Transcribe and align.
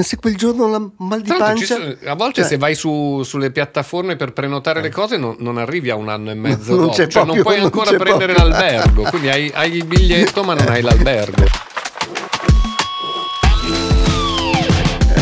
ma 0.00 0.06
se 0.06 0.16
quel 0.16 0.36
giorno 0.36 0.66
la 0.68 0.90
mal 0.98 1.20
di 1.20 1.30
ci 1.30 1.36
pancia... 1.36 1.74
sono- 1.76 1.94
a 2.06 2.14
volte 2.14 2.40
Cioè- 2.40 2.50
se 2.50 2.56
vai 2.56 2.74
su- 2.74 3.22
sulle 3.22 3.50
piattaforme 3.50 4.16
per 4.16 4.32
prenotare 4.32 4.80
le 4.80 4.90
cose 4.90 5.16
non, 5.16 5.36
non 5.40 5.58
arrivi 5.58 5.90
a 5.90 5.96
un 5.96 6.08
anno 6.08 6.30
e 6.30 6.34
mezzo 6.34 6.70
Non 6.74 6.80
dopo, 6.86 6.94
c'è 6.94 7.06
cioè 7.06 7.24
non 7.24 7.34
proprio- 7.36 7.42
puoi 7.42 7.56
non 7.56 7.64
ancora 7.64 7.96
prendere 7.98 8.32
proprio. 8.34 8.56
l'albergo, 8.58 9.02
quindi 9.10 9.28
hai, 9.28 9.50
hai 9.54 9.74
il 9.76 9.84
biglietto 9.84 10.42
ma 10.42 10.54
non 10.54 10.68
hai 10.68 10.80
l'albergo. 10.82 11.44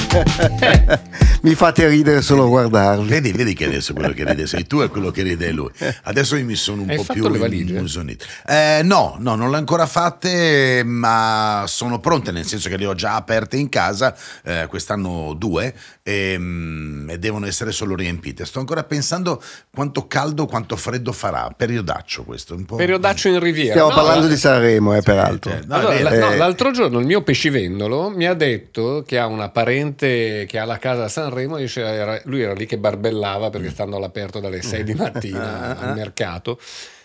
Mi 1.41 1.55
fate 1.55 1.86
ridere 1.86 2.20
solo 2.20 2.45
a 2.45 2.48
guardarvi. 2.48 3.07
Vedi, 3.09 3.30
vedi 3.32 3.54
che 3.54 3.66
adesso 3.66 3.93
quello 3.95 4.12
che 4.12 4.25
ride 4.25 4.46
sei 4.48 4.66
tu 4.66 4.80
e 4.80 4.89
quello 4.89 5.11
che 5.12 5.23
ride 5.23 5.48
è 5.48 5.53
lui. 5.53 5.71
Adesso 6.03 6.34
io 6.34 6.45
mi 6.45 6.57
sono 6.57 6.82
un 6.82 6.91
Hai 6.91 6.96
po' 6.96 7.04
fatto 7.04 7.21
più 7.21 7.29
le 7.30 7.39
valigie? 7.39 7.75
immusonito. 7.77 8.25
Eh, 8.46 8.80
no, 8.82 9.16
no, 9.21 9.36
non 9.36 9.48
le 9.50 9.54
ho 9.57 9.59
ancora 9.59 9.86
fatte, 9.86 10.82
ma 10.85 11.62
sono 11.68 12.00
pronte, 12.00 12.32
nel 12.32 12.45
senso 12.45 12.68
che 12.68 12.77
le 12.77 12.86
ho 12.86 12.95
già 12.95 13.14
aperte 13.14 13.57
in 13.57 13.68
casa, 13.68 14.16
eh, 14.45 14.66
quest'anno 14.68 15.32
due, 15.35 15.72
ehm, 16.03 17.07
e, 17.11 17.18
devono 17.18 17.46
essere 17.46 17.71
solo 17.71 17.94
riempite. 17.94 18.44
Sto 18.44 18.58
ancora 18.58 18.82
pensando 18.82 19.41
quanto 19.72 20.08
caldo, 20.08 20.46
quanto 20.46 20.75
freddo 20.77 21.13
farà. 21.13 21.52
Periodaccio 21.57 22.25
questo. 22.25 22.55
Un 22.57 22.64
po'... 22.64 22.75
Periodaccio 22.77 23.29
in 23.29 23.39
riviera. 23.39 23.71
Stiamo 23.72 23.91
No, 23.91 23.94
parlando 23.94 24.22
la- 24.27 24.32
di 24.32 24.36
Sanremo, 24.36 24.94
eh, 24.96 25.02
peraltro. 25.02 25.52
Cioè, 25.52 25.61
no, 25.66 25.75
Allora, 25.77 26.00
no, 26.18 26.30
Eh. 26.32 26.36
l'altro 26.36 26.72
giorno 26.72 26.99
il 26.99 27.07
mio 27.07 27.22
pescivendolo 27.22 28.11
mi 28.11 28.27
ha 28.27 28.35
detto 28.35 29.05
che 29.07 29.18
ha 29.18 29.27
una 29.27 29.50
parente 29.50 30.44
che 30.49 30.58
ha 30.58 30.64
la 30.64 30.79
casa 30.79 31.05
a 31.05 31.08
Sanremo, 31.29 31.57
dice, 31.57 31.82
era- 31.82 32.20
lui 32.25 32.41
era 32.42 32.53
lì 32.55 32.67
che 32.67 32.78
barbellava 32.78 33.48
Mm. 33.48 33.50
perché 33.50 33.70
stando 33.70 33.97
all'aperto 33.97 34.41
dalle 34.41 34.62
6 34.62 34.84
di 34.84 34.92
Ah, 34.98 35.03
mattina 35.12 35.78
al 35.78 35.95
mercato 35.95 36.59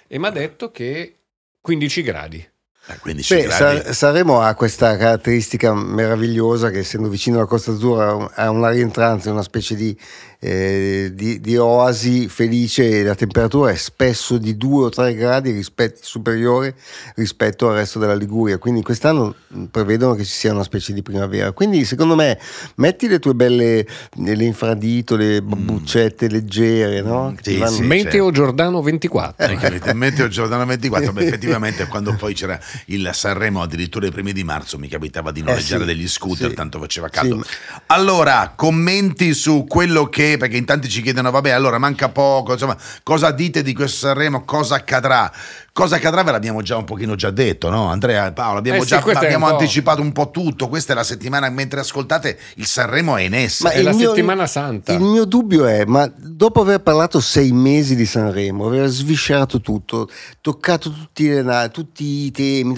e 0.08 0.18
mi 0.20 0.28
ha 0.28 0.32
detto 0.32 0.72
che 0.72 1.16
15 1.62 2.02
gradi. 2.04 2.48
Eh, 2.86 2.98
15 3.00 3.36
Beh. 3.36 3.50
Sa- 3.50 3.94
Sanremo 3.94 4.42
ha 4.42 4.54
questa 4.56 4.98
caratteristica 4.98 5.74
meravigliosa 5.74 6.70
che 6.70 6.80
essendo 6.80 7.08
vicino 7.08 7.38
alla 7.38 7.46
Costa 7.46 7.72
Azzurra 7.72 8.30
ha 8.34 8.50
una 8.50 8.70
rientranza, 8.70 9.32
una 9.32 9.42
specie 9.42 9.76
di, 9.76 9.98
eh, 10.46 11.12
di- 11.14 11.40
di 11.40 11.56
oasi 11.56 12.28
felice 12.28 13.00
e 13.00 13.04
la 13.04 13.16
temperatura 13.16 13.72
è 13.72 13.76
spesso 13.78 14.38
di 14.38 14.58
2 14.58 14.84
o 14.86 14.90
3 14.90 15.16
gradi 15.16 15.52
rispetto- 15.52 16.00
superiore 16.02 16.76
rispetto 17.16 17.70
al 17.70 17.76
resto 17.76 17.98
della 17.98 18.14
Liguria, 18.14 18.58
quindi 18.58 18.82
quest'anno 18.82 19.34
prevedono 19.72 20.16
che 20.16 20.26
ci 20.26 20.34
sia 20.34 20.52
una 20.52 20.64
specie 20.64 20.92
di 20.92 21.02
primavera. 21.02 21.54
Quindi 21.54 21.86
secondo 21.86 22.16
me 22.16 22.38
metti 22.76 23.08
le 23.08 23.20
tue 23.20 23.34
belle 23.36 23.88
le 24.18 24.44
infradito, 24.44 25.16
le 25.16 25.42
babbuccette 25.42 26.28
leggere, 26.28 27.02
no? 27.02 27.32
Mm, 27.32 27.36
sì, 27.42 27.58
vanno- 27.58 27.72
sì. 27.78 27.82
Meteo 27.84 28.30
Giordano 28.32 28.82
24. 28.82 29.46
Eh, 29.46 29.56
capite? 29.56 29.94
Meteo 29.94 30.28
Giordano 30.28 30.66
24, 30.66 31.14
beh, 31.14 31.24
effettivamente 31.26 31.88
quando 31.88 32.16
poi 32.16 32.34
c'era 32.34 32.60
il 32.88 33.10
Sanremo 33.14 33.62
addirittura 33.62 34.08
i 34.08 34.12
primi 34.12 34.34
di 34.34 34.44
marzo 34.44 34.78
mi 34.78 34.90
capitava 34.90 35.32
di 35.32 35.42
noleggiare 35.42 35.84
Eh 35.84 35.88
sì, 35.88 35.94
degli 35.96 36.08
scooter, 36.10 36.50
sì. 36.50 36.56
tanto 36.56 36.80
faceva 36.80 37.08
caldo. 37.08 37.42
Sì, 37.44 37.50
ma- 37.70 37.82
Allora, 37.88 38.52
commenti 38.56 39.34
su 39.34 39.66
quello 39.68 40.08
che, 40.10 40.33
perché 40.38 40.58
in 40.58 40.66
tanti 40.66 40.90
ci 40.90 41.02
chiedono, 41.02 41.32
vabbè, 41.32 41.52
allora 41.52 41.78
manca 41.78 42.10
poco, 42.10 42.54
insomma, 42.54 42.78
cosa 43.04 43.32
dite 43.32 43.62
di 43.62 43.74
questo 43.74 44.08
Sanremo, 44.08 44.44
cosa 44.44 44.76
accadrà? 44.76 45.32
Cosa 45.72 45.96
accadrà 45.96 46.24
ve 46.24 46.32
l'abbiamo 46.32 46.62
già 46.62 46.78
un 46.78 46.84
pochino 46.84 47.16
già 47.16 47.32
detto, 47.32 47.70
no? 47.70 47.88
Andrea 47.88 48.28
e 48.28 48.32
Paolo, 48.32 48.60
abbiamo 48.60 48.80
Eh 48.80 48.82
sì, 48.82 48.88
già 48.88 49.04
è 49.04 49.16
abbiamo 49.16 49.48
un 49.48 49.54
anticipato 49.54 50.02
un 50.02 50.12
po' 50.12 50.30
tutto, 50.30 50.68
questa 50.70 50.94
è 50.94 50.96
la 50.96 51.04
settimana, 51.04 51.50
mentre 51.50 51.80
ascoltate 51.80 52.38
il 52.56 52.66
Sanremo 52.66 53.18
è 53.18 53.24
in 53.24 53.34
essa. 53.34 53.70
è 53.72 53.78
il 53.78 53.84
la 53.86 53.94
settimana 53.94 54.48
santa. 54.48 54.94
Il 54.94 55.02
mio 55.02 55.26
dubbio 55.26 55.66
è, 55.66 55.86
ma 55.86 56.12
dopo 56.16 56.62
aver 56.62 56.82
parlato 56.82 57.20
sei 57.20 57.52
mesi 57.52 57.96
di 57.96 58.06
Sanremo, 58.06 58.68
aver 58.68 58.88
sviscerato 58.88 59.62
tutto, 59.62 60.10
toccato 60.42 60.92
tutti, 60.92 61.44
tutti 61.72 62.04
i 62.04 62.32
temi, 62.32 62.76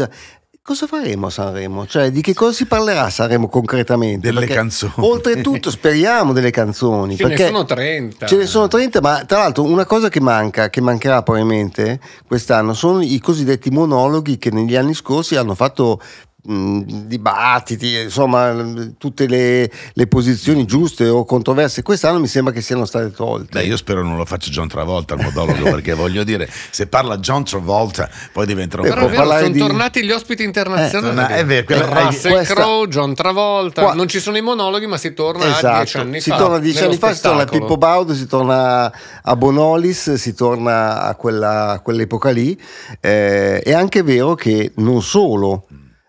cosa 0.66 0.88
faremo 0.88 1.28
a 1.28 1.30
Sanremo? 1.30 1.86
Cioè, 1.86 2.10
di 2.10 2.22
che 2.22 2.34
cosa 2.34 2.52
si 2.52 2.66
parlerà 2.66 3.04
a 3.04 3.10
Sanremo 3.12 3.48
concretamente? 3.48 4.26
Delle 4.26 4.40
Perché 4.40 4.56
canzoni. 4.56 4.94
Oltretutto 4.98 5.70
speriamo 5.70 6.34
delle 6.34 6.50
canzoni. 6.50 7.16
Ce 7.16 7.28
ne 7.28 7.38
sono 7.38 7.66
30. 7.66 8.26
Ce 8.26 8.36
ne 8.36 8.46
sono 8.48 8.68
30, 8.68 9.00
ma 9.00 9.24
tra 9.26 9.38
l'altro 9.38 9.64
una 9.64 9.86
cosa 9.86 10.10
che 10.10 10.20
manca, 10.20 10.72
che 10.72 10.82
mancherà 10.82 11.22
probabilmente 11.22 12.00
quest'anno, 12.26 12.74
sono 12.74 13.02
i 13.02 13.20
cosiddetti 13.20 13.70
monologhi 13.70 14.40
che 14.40 14.50
negli 14.50 14.76
anni 14.76 14.96
scorsi 14.96 15.36
hanno 15.36 15.54
fatto 15.54 16.02
dibattiti, 16.46 18.02
insomma, 18.04 18.54
tutte 18.98 19.28
le, 19.28 19.72
le 19.94 20.08
posizioni 20.08 20.66
giuste 20.66 21.08
o 21.08 21.26
controverse. 21.26 21.82
Quest'anno 21.82 22.20
mi 22.20 22.28
sembra 22.28 22.54
che 22.54 22.62
siano 22.62 22.86
state 22.86 23.12
tolte. 23.12 23.60
Beh, 23.60 23.66
io 23.66 23.78
spero 23.78 24.04
non 24.04 24.18
lo 24.18 24.26
faccia 24.26 24.50
John 24.52 24.68
Travolta 24.68 25.16
il 25.16 25.22
monologo, 25.24 25.64
perché 25.72 25.94
voglio 25.94 26.24
dire, 26.24 26.50
se 26.70 26.88
parla 26.88 27.18
John 27.18 27.44
Travolta, 27.44 28.10
poi 28.32 28.46
diventa 28.46 28.78
un 28.78 28.84
Beh, 28.84 28.90
Però 28.94 29.38
sono 29.38 29.50
di- 29.50 29.60
tornati 29.60 30.04
gli 30.04 30.12
ospiti 30.12 30.44
internazionali. 30.44 31.34
Eh, 31.34 31.38
è 31.38 31.46
vero, 31.46 31.66
quella- 31.66 32.04
Russell 32.04 32.32
questa- 32.34 32.54
Crowe, 32.54 32.88
John 32.88 33.14
Travolta. 33.16 33.82
Qua- 33.84 33.94
Non 33.94 34.08
ci 34.08 34.20
sono 34.20 34.38
i 34.38 34.42
monologhi, 34.42 34.86
ma 34.88 34.98
si 34.98 35.14
torna 35.14 35.46
a 35.46 35.50
Esatto, 35.58 35.76
dieci 35.78 35.98
anni 35.98 36.22
si 36.22 36.30
fa. 36.30 36.38
torna 36.38 36.56
a 36.58 36.60
dieci 36.60 36.84
anni 36.84 36.98
fa, 36.98 37.14
si 37.14 37.22
torna 37.22 37.42
a. 37.42 37.46
Pippo 37.46 37.78
Baudo, 37.78 38.14
si 38.14 38.28
torna 38.28 38.92
a 39.24 39.36
Bonolis, 39.36 40.14
si 40.14 40.34
torna 40.34 41.02
a, 41.04 41.16
quella- 41.16 41.72
a 41.72 41.80
quell'epoca 41.80 42.30
lì. 42.32 42.60
Eh, 43.00 43.62
è 43.62 43.74
anche 43.74 44.04
vero 44.04 44.36
che 44.36 44.72
non 44.76 45.02
solo 45.02 45.66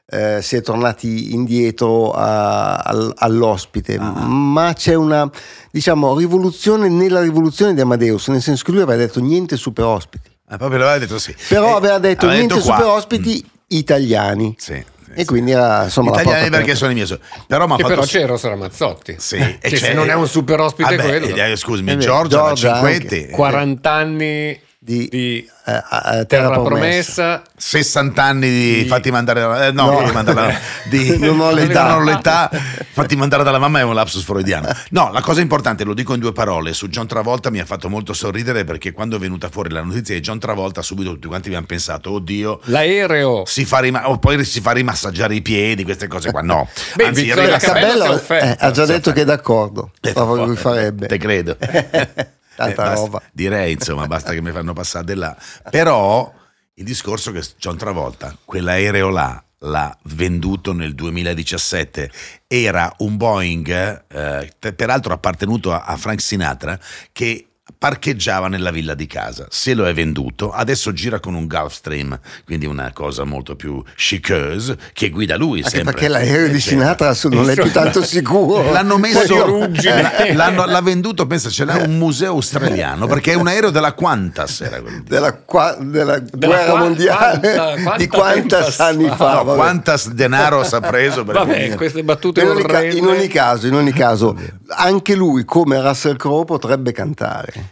eh, 0.09 0.41
si 0.41 0.55
è 0.57 0.63
tornati 0.63 1.35
indietro 1.35 2.13
a- 2.13 2.77
al- 2.77 3.13
all'ospite, 3.17 3.99
ma 3.99 4.73
c'è 4.75 4.95
una 4.95 5.29
diciamo, 5.71 6.17
rivoluzione 6.17 6.89
nella 6.89 7.21
rivoluzione 7.21 7.75
di 7.75 7.81
Amadeus, 7.81 8.29
nel 8.29 8.41
senso 8.43 8.65
che 8.65 8.71
lui 8.73 8.83
aveva 8.83 8.99
detto 8.99 9.21
niente 9.21 9.57
super 9.57 9.85
ospiti, 9.85 10.31
Ah, 10.49 10.57
proprio 10.59 10.79
l'aveva 10.79 10.99
detto 10.99 11.19
sì. 11.19 11.35
però 11.49 11.71
Eh, 11.75 11.77
aveva 11.79 11.99
detto 11.99 12.27
aveva 12.27 12.39
niente 12.41 12.61
qua. 12.61 12.77
super 12.77 12.87
ospiti 12.93 13.45
italiani. 13.69 14.55
Sì, 14.59 14.85
E 15.19 15.25
quindi 15.25 15.51
era 15.53 15.85
insomma 15.85 16.11
Italiani 16.11 16.51
perché 16.51 16.75
sono 16.75 16.91
i 16.91 16.95
miei 16.95 17.07
so- 17.07 17.19
Però 17.47 17.67
fatto 17.67 17.87
però 17.87 18.03
c'è 18.03 18.21
Eros 18.21 18.43
Ramazzotti. 18.43 19.15
Sì, 19.19 19.37
e 19.37 19.59
c'è- 19.61 19.77
se 19.77 19.93
non 19.95 20.11
è 20.11 20.15
un 20.15 20.29
super 20.29 20.61
ospite 20.61 20.95
Vabbè, 20.97 21.09
quello. 21.21 21.35
eh, 21.37 21.57
scusami, 21.57 21.91
Eh 21.93 21.97
beh, 21.97 22.05
Giorgia, 22.05 22.37
Giorgia 22.39 22.71
la 22.71 22.77
anche. 22.81 22.91
Cinquetti, 22.93 23.27
eh, 23.29 23.31
40 23.31 23.91
anni 23.93 24.61
Di- 24.87 25.09
di, 25.11 25.51
Eh, 25.69 25.73
a- 25.73 25.99
a 26.21 26.25
Terra 26.27 26.61
Promessa. 26.61 27.43
60 27.57 28.23
anni 28.23 28.49
di 28.49 28.83
Di- 28.83 28.87
fatti 28.87 29.11
mandare 29.11 29.41
dalla, 29.41 29.67
eh, 29.67 29.73
no, 29.73 29.91
No. 29.91 29.99
fatti 29.99 30.13
mandare 30.13 30.37
dalla- 30.37 30.59
di 30.89 31.19
Non 31.19 31.41
ho 31.41 31.51
l'età. 31.51 31.89
non 31.89 32.03
ho 32.03 32.05
l'età, 32.05 32.49
fatti 32.93 33.17
mandare 33.17 33.43
dalla 33.43 33.59
mamma 33.59 33.81
è 33.81 33.83
un 33.83 33.95
lapsus 33.95 34.23
freudiano. 34.23 34.69
No, 34.91 35.11
la 35.13 35.21
cosa 35.23 35.41
importante, 35.41 35.83
lo 35.83 35.93
dico 35.93 36.15
in 36.15 36.21
due 36.21 36.33
parole, 36.33 36.73
su 36.73 36.89
John 36.89 37.09
Travolta 37.09 37.51
mi 37.51 37.59
ha 37.59 37.65
fatto 37.65 37.89
molto 37.89 38.13
sorridere 38.13 38.63
perché 38.63 38.93
quando 38.93 39.17
è 39.17 39.19
venuta 39.19 39.49
fuori 39.49 39.71
la 39.71 39.83
notizia 39.83 40.15
di 40.15 40.21
John 40.21 40.39
Travolta 40.39 40.83
subito 40.83 41.11
tutti 41.15 41.27
quanti 41.27 41.49
abbiamo 41.49 41.67
pensato, 41.67 42.13
oddio, 42.13 42.61
L'aereo. 42.67 43.43
si 43.45 43.65
fa 43.65 43.81
rima- 43.81 44.09
o 44.09 44.19
poi 44.21 44.45
si 44.45 44.61
fa 44.61 44.71
rimassaggiare 44.71 45.35
i 45.35 45.43
piedi, 45.43 45.83
queste 45.83 46.07
cose 46.07 46.31
qua. 46.31 46.43
No, 46.43 46.69
Beh, 46.95 47.07
anzi, 47.07 47.29
ragazzi, 47.35 47.67
Cabello 47.67 48.21
Cabello 48.25 48.51
eh, 48.53 48.57
ha 48.57 48.71
già 48.71 48.87
detto 48.87 49.11
che 49.11 49.23
è 49.23 49.25
d'accordo. 49.25 49.91
Eh, 50.01 50.13
farebbe. 50.55 51.09
Te 51.09 51.19
credo. 51.19 51.57
Tanta 52.57 52.73
Eh, 52.73 52.75
basta- 52.75 52.95
roba. 52.95 53.23
Direi, 53.33 53.73
insomma, 53.73 54.07
basta 54.09 54.33
che 54.33 54.41
mi 54.43 54.51
fanno 54.53 54.73
passare 54.73 55.05
di 55.05 55.15
là. 55.15 55.37
Però 55.71 56.33
il 56.75 56.85
discorso 56.85 57.31
che 57.33 57.43
John 57.59 57.77
Travolta, 57.77 58.37
quell'aereo 58.45 59.09
là, 59.11 59.41
l'ha 59.61 59.97
venduto 60.05 60.73
nel 60.73 60.95
2017. 60.95 62.11
Era 62.47 62.93
un 62.99 63.17
Boeing, 63.17 64.05
eh, 64.09 64.53
te- 64.59 64.73
peraltro 64.73 65.13
appartenuto 65.13 65.73
a, 65.73 65.85
a 65.85 65.97
Frank 65.97 66.21
Sinatra, 66.21 66.79
che 67.13 67.47
parcheggiava 67.79 68.49
nella 68.49 68.71
villa 68.71 68.95
di 68.95 69.07
casa, 69.07 69.47
se 69.51 69.75
lo 69.75 69.87
è 69.87 69.93
venduto, 69.95 70.51
adesso 70.51 70.93
gira 70.93 71.21
con 71.21 71.35
un 71.35 71.47
Gulfstream, 71.47 72.19
quindi 72.45 72.65
una 72.67 72.91
cosa 72.93 73.25
molto 73.25 73.55
più 73.55 73.83
chiceuse, 73.95 74.77
che 74.93 75.11
guida 75.11 75.37
lui 75.37 75.59
Anche 75.59 75.71
sempre. 75.77 75.93
perché 75.93 76.09
l'aereo 76.09 76.49
di 76.49 76.61
Sinatra 76.61 77.15
non 77.25 77.51
è 77.51 77.55
più 77.55 77.71
tanto 77.71 78.03
sicuro. 78.05 78.71
L'hanno 78.73 78.97
messo, 78.99 79.45
ruggine. 79.45 80.27
eh, 80.29 80.35
l'hanno- 80.35 80.65
l'ha 80.65 80.81
venduto, 80.81 81.27
pensa, 81.27 81.51
ce 81.51 81.65
l'ha 81.65 81.77
un 81.77 81.99
museo 81.99 82.33
australiano 82.33 83.07
perché 83.07 83.33
è 83.33 83.35
un 83.35 83.47
aereo 83.47 83.71
della 83.71 83.95
Qantas. 83.95 84.61
Era 84.63 84.81
quello. 84.81 85.03
Della, 85.07 85.33
qua- 85.35 85.77
della 85.79 86.19
guerra 86.21 86.71
qua- 86.71 86.79
mondiale 86.79 87.39
quanta- 87.55 87.75
quanta 87.77 87.97
di 87.97 88.09
Tempest 88.49 88.81
anni 88.81 89.09
fa? 89.15 89.35
No, 89.35 89.45
vabbè. 89.45 89.57
quantas 89.59 90.09
denaro 90.11 90.65
si 90.65 90.75
ha 90.75 90.81
preso 90.81 91.25
per 91.25 91.35
Vabbè, 91.35 91.75
queste 91.75 92.03
battute 92.03 92.41
in, 92.41 92.49
ogni 92.49 92.63
ca- 92.65 92.83
in 92.83 93.07
ogni 93.07 93.29
caso, 93.29 93.67
in 93.67 93.75
ogni 93.75 93.93
caso, 93.93 94.37
anche 94.69 95.15
lui, 95.15 95.45
come 95.45 95.81
Russell 95.81 96.17
Crowe, 96.17 96.45
potrebbe 96.45 96.93
cantare. 96.93 97.66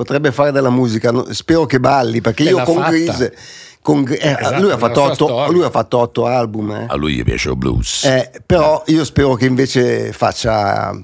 Potrebbe 0.00 0.32
fare 0.32 0.50
della 0.50 0.70
musica. 0.70 1.12
Spero 1.28 1.66
che 1.66 1.78
balli, 1.78 2.22
perché 2.22 2.44
io 2.44 2.62
con 2.62 2.76
fatta. 2.76 2.88
Grease. 2.88 3.36
con 3.82 4.02
eh, 4.08 4.34
Esatto, 4.40 4.60
lui, 4.62 4.70
ha 4.70 4.78
otto, 5.02 5.50
lui 5.50 5.62
ha 5.62 5.68
fatto 5.68 5.98
otto 5.98 6.24
album. 6.24 6.70
eh. 6.70 6.86
A 6.88 6.94
lui 6.96 7.16
gli 7.16 7.22
piace 7.22 7.50
il 7.50 7.56
blues. 7.58 8.04
Eh, 8.04 8.30
però 8.46 8.82
io 8.86 9.04
spero 9.04 9.34
che 9.34 9.44
invece 9.44 10.14
faccia 10.14 10.98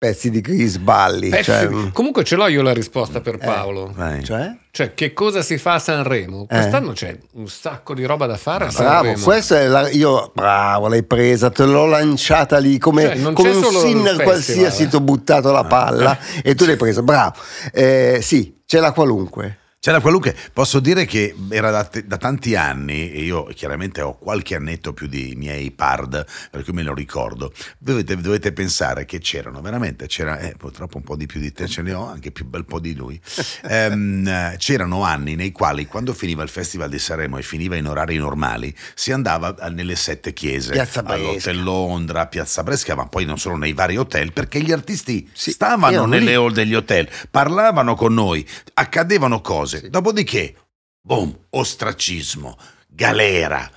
pezzi 0.00 0.30
di 0.30 0.40
Grease 0.40 0.78
balli. 0.78 1.28
Pezzi- 1.28 1.42
cioè, 1.44 1.68
mm, 1.68 1.88
Comunque 1.92 2.24
ce 2.24 2.34
l'ho 2.34 2.46
io 2.48 2.62
la 2.62 2.72
risposta 2.72 3.20
per 3.20 3.36
Paolo. 3.36 3.92
Vai. 3.94 4.24
cioè? 4.24 4.56
Cioè, 4.70 4.94
che 4.94 5.12
cosa 5.12 5.42
si 5.42 5.58
fa 5.58 5.74
a 5.74 5.78
Sanremo? 5.78 6.46
Quest'anno 6.46 6.92
c'è 6.92 7.18
un 7.34 7.46
sacco 7.48 7.92
di 7.92 8.06
roba 8.06 8.24
da 8.24 8.38
fare 8.38 8.64
a 8.64 8.68
Bravo, 8.68 9.04
Sanremo. 9.04 9.22
questa 9.22 9.60
è 9.60 9.66
la, 9.66 9.90
io, 9.90 10.30
bravo, 10.34 10.88
l'hai 10.88 11.02
presa, 11.02 11.50
te 11.50 11.66
l'ho 11.66 11.84
lanciata 11.84 12.56
lì 12.56 12.78
come, 12.78 13.02
Cioè, 13.14 13.32
come 13.34 13.50
un 13.50 13.62
sinner 13.62 14.22
qualsiasi, 14.22 14.88
ti 14.88 14.96
ho 14.96 15.00
buttato 15.02 15.52
la 15.52 15.64
palla 15.64 16.16
e 16.42 16.54
tu 16.54 16.64
l'hai 16.64 16.76
presa, 16.76 17.02
bravo. 17.02 17.34
Eh, 17.70 18.20
sì, 18.22 18.62
c'è 18.64 18.80
la 18.80 18.92
qualunque. 18.92 19.58
C'era 19.82 20.02
qualunque, 20.02 20.36
posso 20.52 20.78
dire 20.78 21.06
che 21.06 21.34
era 21.48 21.70
da, 21.70 21.88
da, 22.04 22.18
tanti 22.18 22.54
anni, 22.54 23.10
e 23.12 23.22
io 23.22 23.44
chiaramente 23.44 24.02
ho 24.02 24.12
qualche 24.12 24.54
annetto 24.54 24.92
più 24.92 25.06
di 25.06 25.32
miei 25.38 25.70
pard, 25.70 26.22
per 26.50 26.64
cui 26.64 26.74
me 26.74 26.82
lo 26.82 26.92
ricordo, 26.92 27.50
dovete, 27.78 28.14
dovete 28.18 28.52
pensare 28.52 29.06
che 29.06 29.20
c'erano, 29.20 29.62
veramente, 29.62 30.06
c'era, 30.06 30.38
eh, 30.38 30.54
purtroppo 30.54 30.98
un 30.98 31.02
po' 31.02 31.16
di 31.16 31.24
più 31.24 31.40
di 31.40 31.50
te 31.50 31.66
ce 31.66 31.80
ne 31.80 31.94
ho, 31.94 32.06
anche 32.06 32.30
più 32.30 32.44
bel 32.44 32.66
po' 32.66 32.78
di 32.78 32.94
lui, 32.94 33.18
ehm, 33.64 34.58
c'erano 34.58 35.02
anni 35.02 35.34
nei 35.34 35.50
quali 35.50 35.86
quando 35.86 36.12
finiva 36.12 36.42
il 36.42 36.50
Festival 36.50 36.90
di 36.90 36.98
Sanremo 36.98 37.38
e 37.38 37.42
finiva 37.42 37.74
in 37.74 37.86
orari 37.86 38.18
normali, 38.18 38.76
si 38.94 39.12
andava 39.12 39.54
nelle 39.70 39.96
sette 39.96 40.34
chiese, 40.34 40.72
Piazza 40.72 41.02
all'Hotel 41.02 41.62
Londra, 41.62 42.26
Piazza 42.26 42.62
Bresca, 42.62 42.94
ma 42.94 43.06
poi 43.06 43.24
non 43.24 43.38
solo 43.38 43.56
nei 43.56 43.72
vari 43.72 43.96
hotel, 43.96 44.34
perché 44.34 44.60
gli 44.60 44.72
artisti 44.72 45.26
Sì, 45.32 45.52
stavano 45.52 46.04
nelle 46.04 46.26
lì. 46.26 46.34
hall 46.34 46.52
degli 46.52 46.74
hotel, 46.74 47.08
parlavano 47.30 47.94
con 47.94 48.12
noi, 48.12 48.46
accadevano 48.74 49.40
cose. 49.40 49.68
Dopodiché, 49.88 50.54
boom, 51.00 51.34
ostracismo, 51.50 52.56
galera, 52.88 53.68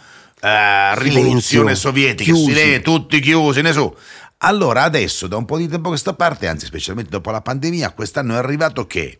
eh, 0.41 0.99
rivoluzione 0.99 1.75
sovietica, 1.75 2.23
chiusi. 2.31 2.53
silenzio, 2.53 2.81
tutti 2.81 3.19
chiusi, 3.19 3.61
nessuno. 3.61 3.95
Allora 4.45 4.83
adesso, 4.83 5.27
da 5.27 5.37
un 5.37 5.45
po' 5.45 5.57
di 5.57 5.67
tempo 5.69 5.87
a 5.87 5.91
questa 5.91 6.13
parte, 6.13 6.47
anzi 6.47 6.65
specialmente 6.65 7.09
dopo 7.09 7.31
la 7.31 7.39
pandemia, 7.41 7.91
quest'anno 7.91 8.33
è 8.33 8.37
arrivato 8.37 8.85
che 8.85 9.19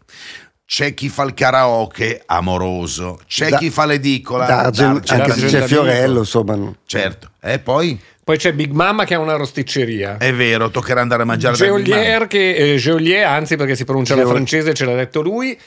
c'è 0.65 0.93
chi 0.93 1.07
fa 1.07 1.23
il 1.23 1.33
karaoke 1.33 2.23
amoroso, 2.25 3.19
c'è 3.27 3.49
Da- 3.49 3.57
chi 3.57 3.69
fa 3.69 3.85
l'edicola, 3.85 4.45
D'Argent- 4.45 5.05
d'Argent- 5.05 5.29
anche 5.31 5.47
se 5.49 5.59
c'è. 5.59 5.65
Fiorello, 5.67 6.19
insomma. 6.19 6.73
certo, 6.85 7.31
e 7.41 7.59
poi 7.59 7.97
Poi 8.23 8.37
c'è 8.37 8.53
Big 8.53 8.71
Mama 8.71 9.03
che 9.05 9.13
ha 9.15 9.19
una 9.19 9.35
rosticceria. 9.35 10.17
è 10.17 10.33
vero, 10.33 10.71
toccherà 10.71 11.01
andare 11.01 11.23
a 11.23 11.25
mangiare 11.25 11.55
da 11.57 11.65
Big 11.73 11.85
Geolier, 11.85 12.27
che, 12.27 12.73
eh, 12.73 12.77
Geolier, 12.77 13.25
anzi 13.25 13.55
perché 13.57 13.75
si 13.75 13.83
pronuncia 13.85 14.13
alla 14.13 14.23
Geol- 14.23 14.35
francese, 14.35 14.73
ce 14.73 14.85
l'ha 14.85 14.95
detto 14.95 15.21
lui, 15.21 15.57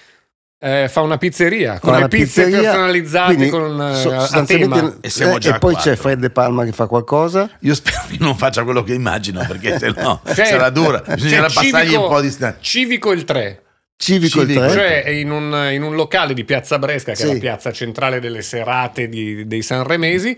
eh, 0.58 0.88
fa 0.88 1.02
una 1.02 1.18
pizzeria 1.18 1.78
con 1.78 1.92
le 1.92 1.98
una 1.98 2.08
pizze 2.08 2.44
pizzeria, 2.44 2.60
personalizzate 2.70 3.34
quindi 3.34 3.50
con, 3.50 3.80
eh, 3.90 3.94
so- 3.94 4.10
a 4.12 4.20
sostanzialmente- 4.20 4.78
tema. 4.78 4.96
E 5.00 5.10
siamo 5.10 5.36
eh, 5.36 5.38
già 5.38 5.56
e 5.56 5.58
poi 5.58 5.74
c'è. 5.76 5.96
Fred 5.96 6.18
De 6.18 6.30
Palma 6.30 6.64
che 6.64 6.72
fa 6.72 6.86
qualcosa. 6.86 7.50
Io 7.60 7.74
spero 7.74 8.02
che 8.08 8.16
non 8.20 8.36
faccia 8.36 8.64
quello 8.64 8.82
che 8.82 8.94
immagino, 8.94 9.44
perché 9.46 9.78
se 9.78 9.92
no 9.96 10.20
Cioè, 10.26 10.44
sarà 10.46 10.70
dura. 10.70 11.02
Bisognerà 11.14 11.46
c'è 11.48 11.54
passargli 11.54 11.86
Civico- 11.88 12.02
un 12.02 12.08
po' 12.08 12.20
di 12.20 12.30
sta- 12.30 12.56
Civico 12.60 13.12
il 13.12 13.24
3. 13.24 13.62
Civico 13.98 14.40
il 14.42 14.48
Civico, 14.48 14.66
3. 14.66 14.72
Cioè 14.72 15.08
in 15.10 15.30
un, 15.30 15.68
in 15.72 15.82
un 15.82 15.94
locale 15.94 16.34
di 16.34 16.44
Piazza 16.44 16.78
Bresca, 16.78 17.12
che 17.12 17.22
è 17.22 17.26
Sì. 17.26 17.32
la 17.34 17.38
piazza 17.38 17.72
centrale 17.72 18.20
delle 18.20 18.42
serate 18.42 19.08
di- 19.08 19.46
dei 19.46 19.62
sanremesi, 19.62 20.36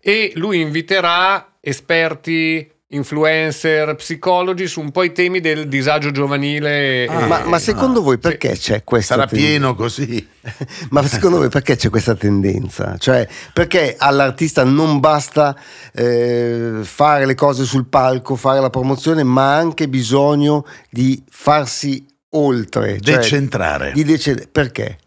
e 0.00 0.32
lui 0.34 0.60
inviterà 0.60 1.54
esperti, 1.60 2.70
influencer, 2.90 3.94
psicologi 3.96 4.66
su 4.66 4.80
un 4.80 4.90
po' 4.90 5.02
i 5.02 5.12
temi 5.12 5.40
del 5.40 5.68
disagio 5.68 6.10
giovanile. 6.10 7.06
Ah, 7.06 7.20
e- 7.22 7.26
ma, 7.26 7.44
ma 7.44 7.58
secondo 7.58 8.00
ah, 8.00 8.02
voi 8.02 8.18
perché 8.18 8.52
c'è 8.52 8.82
questa 8.84 9.14
Sarà 9.14 9.26
tendenza? 9.26 9.50
pieno 9.50 9.74
così. 9.74 10.28
Ma 10.90 11.02
secondo 11.06 11.36
voi 11.36 11.50
perché 11.50 11.76
c'è 11.76 11.90
questa 11.90 12.14
tendenza? 12.14 12.96
Cioè, 12.96 13.28
perché 13.52 13.96
all'artista 13.98 14.64
non 14.64 14.98
basta 14.98 15.54
eh, 15.92 16.78
fare 16.82 17.26
le 17.26 17.34
cose 17.34 17.64
sul 17.64 17.86
palco, 17.86 18.34
fare 18.34 18.60
la 18.60 18.70
promozione, 18.70 19.22
ma 19.24 19.54
ha 19.54 19.58
anche 19.58 19.88
bisogno 19.88 20.64
di 20.90 21.22
farsi 21.28 22.06
oltre. 22.30 22.98
Cioè, 23.00 23.16
Decentrare. 23.16 23.92
di 23.92 24.04
dece- 24.04 24.48
perché? 24.50 24.98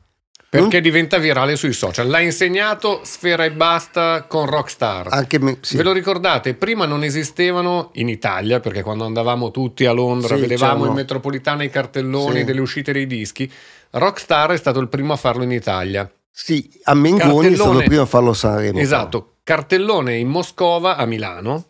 Perché 0.52 0.82
diventa 0.82 1.18
virale 1.18 1.56
sui 1.56 1.72
social. 1.72 2.10
L'ha 2.10 2.20
insegnato 2.20 3.00
Sfera 3.06 3.46
e 3.46 3.54
Basta 3.54 4.26
con 4.28 4.48
Rockstar. 4.48 5.08
Anche 5.10 5.40
me- 5.40 5.60
sì. 5.62 5.78
Ve 5.78 5.84
lo 5.84 5.94
ricordate? 5.94 6.56
Prima 6.56 6.86
non 6.86 7.06
esistevano 7.06 7.92
in 7.94 8.10
Italia, 8.10 8.60
perché 8.60 8.82
quando 8.84 9.06
andavamo 9.06 9.50
tutti 9.50 9.86
a 9.86 9.94
Londra 9.94 10.36
Sì, 10.36 10.42
vedevamo 10.42 10.72
c'erano. 10.74 10.90
in 10.90 10.94
metropolitana 10.96 11.64
i 11.64 11.70
cartelloni 11.70 12.40
Sì. 12.40 12.44
delle 12.44 12.60
uscite 12.60 12.92
dei 12.92 13.08
dischi. 13.08 13.50
Rockstar 13.92 14.52
è 14.52 14.58
stato 14.58 14.80
il 14.82 14.90
primo 14.90 15.14
a 15.14 15.16
farlo 15.16 15.44
in 15.44 15.52
Italia. 15.54 16.12
Sì, 16.30 16.70
a 16.84 16.96
Mengoni 16.96 17.24
è 17.24 17.56
stato 17.56 17.70
Cartellone. 17.70 17.84
prima 17.86 18.02
a 18.02 18.06
farlo 18.06 18.30
a 18.32 18.34
Sanremo. 18.34 18.80
Esatto, 18.80 19.36
cartellone 19.44 20.18
in 20.18 20.28
Moscova 20.28 20.98
a 20.98 21.06
Milano. 21.06 21.66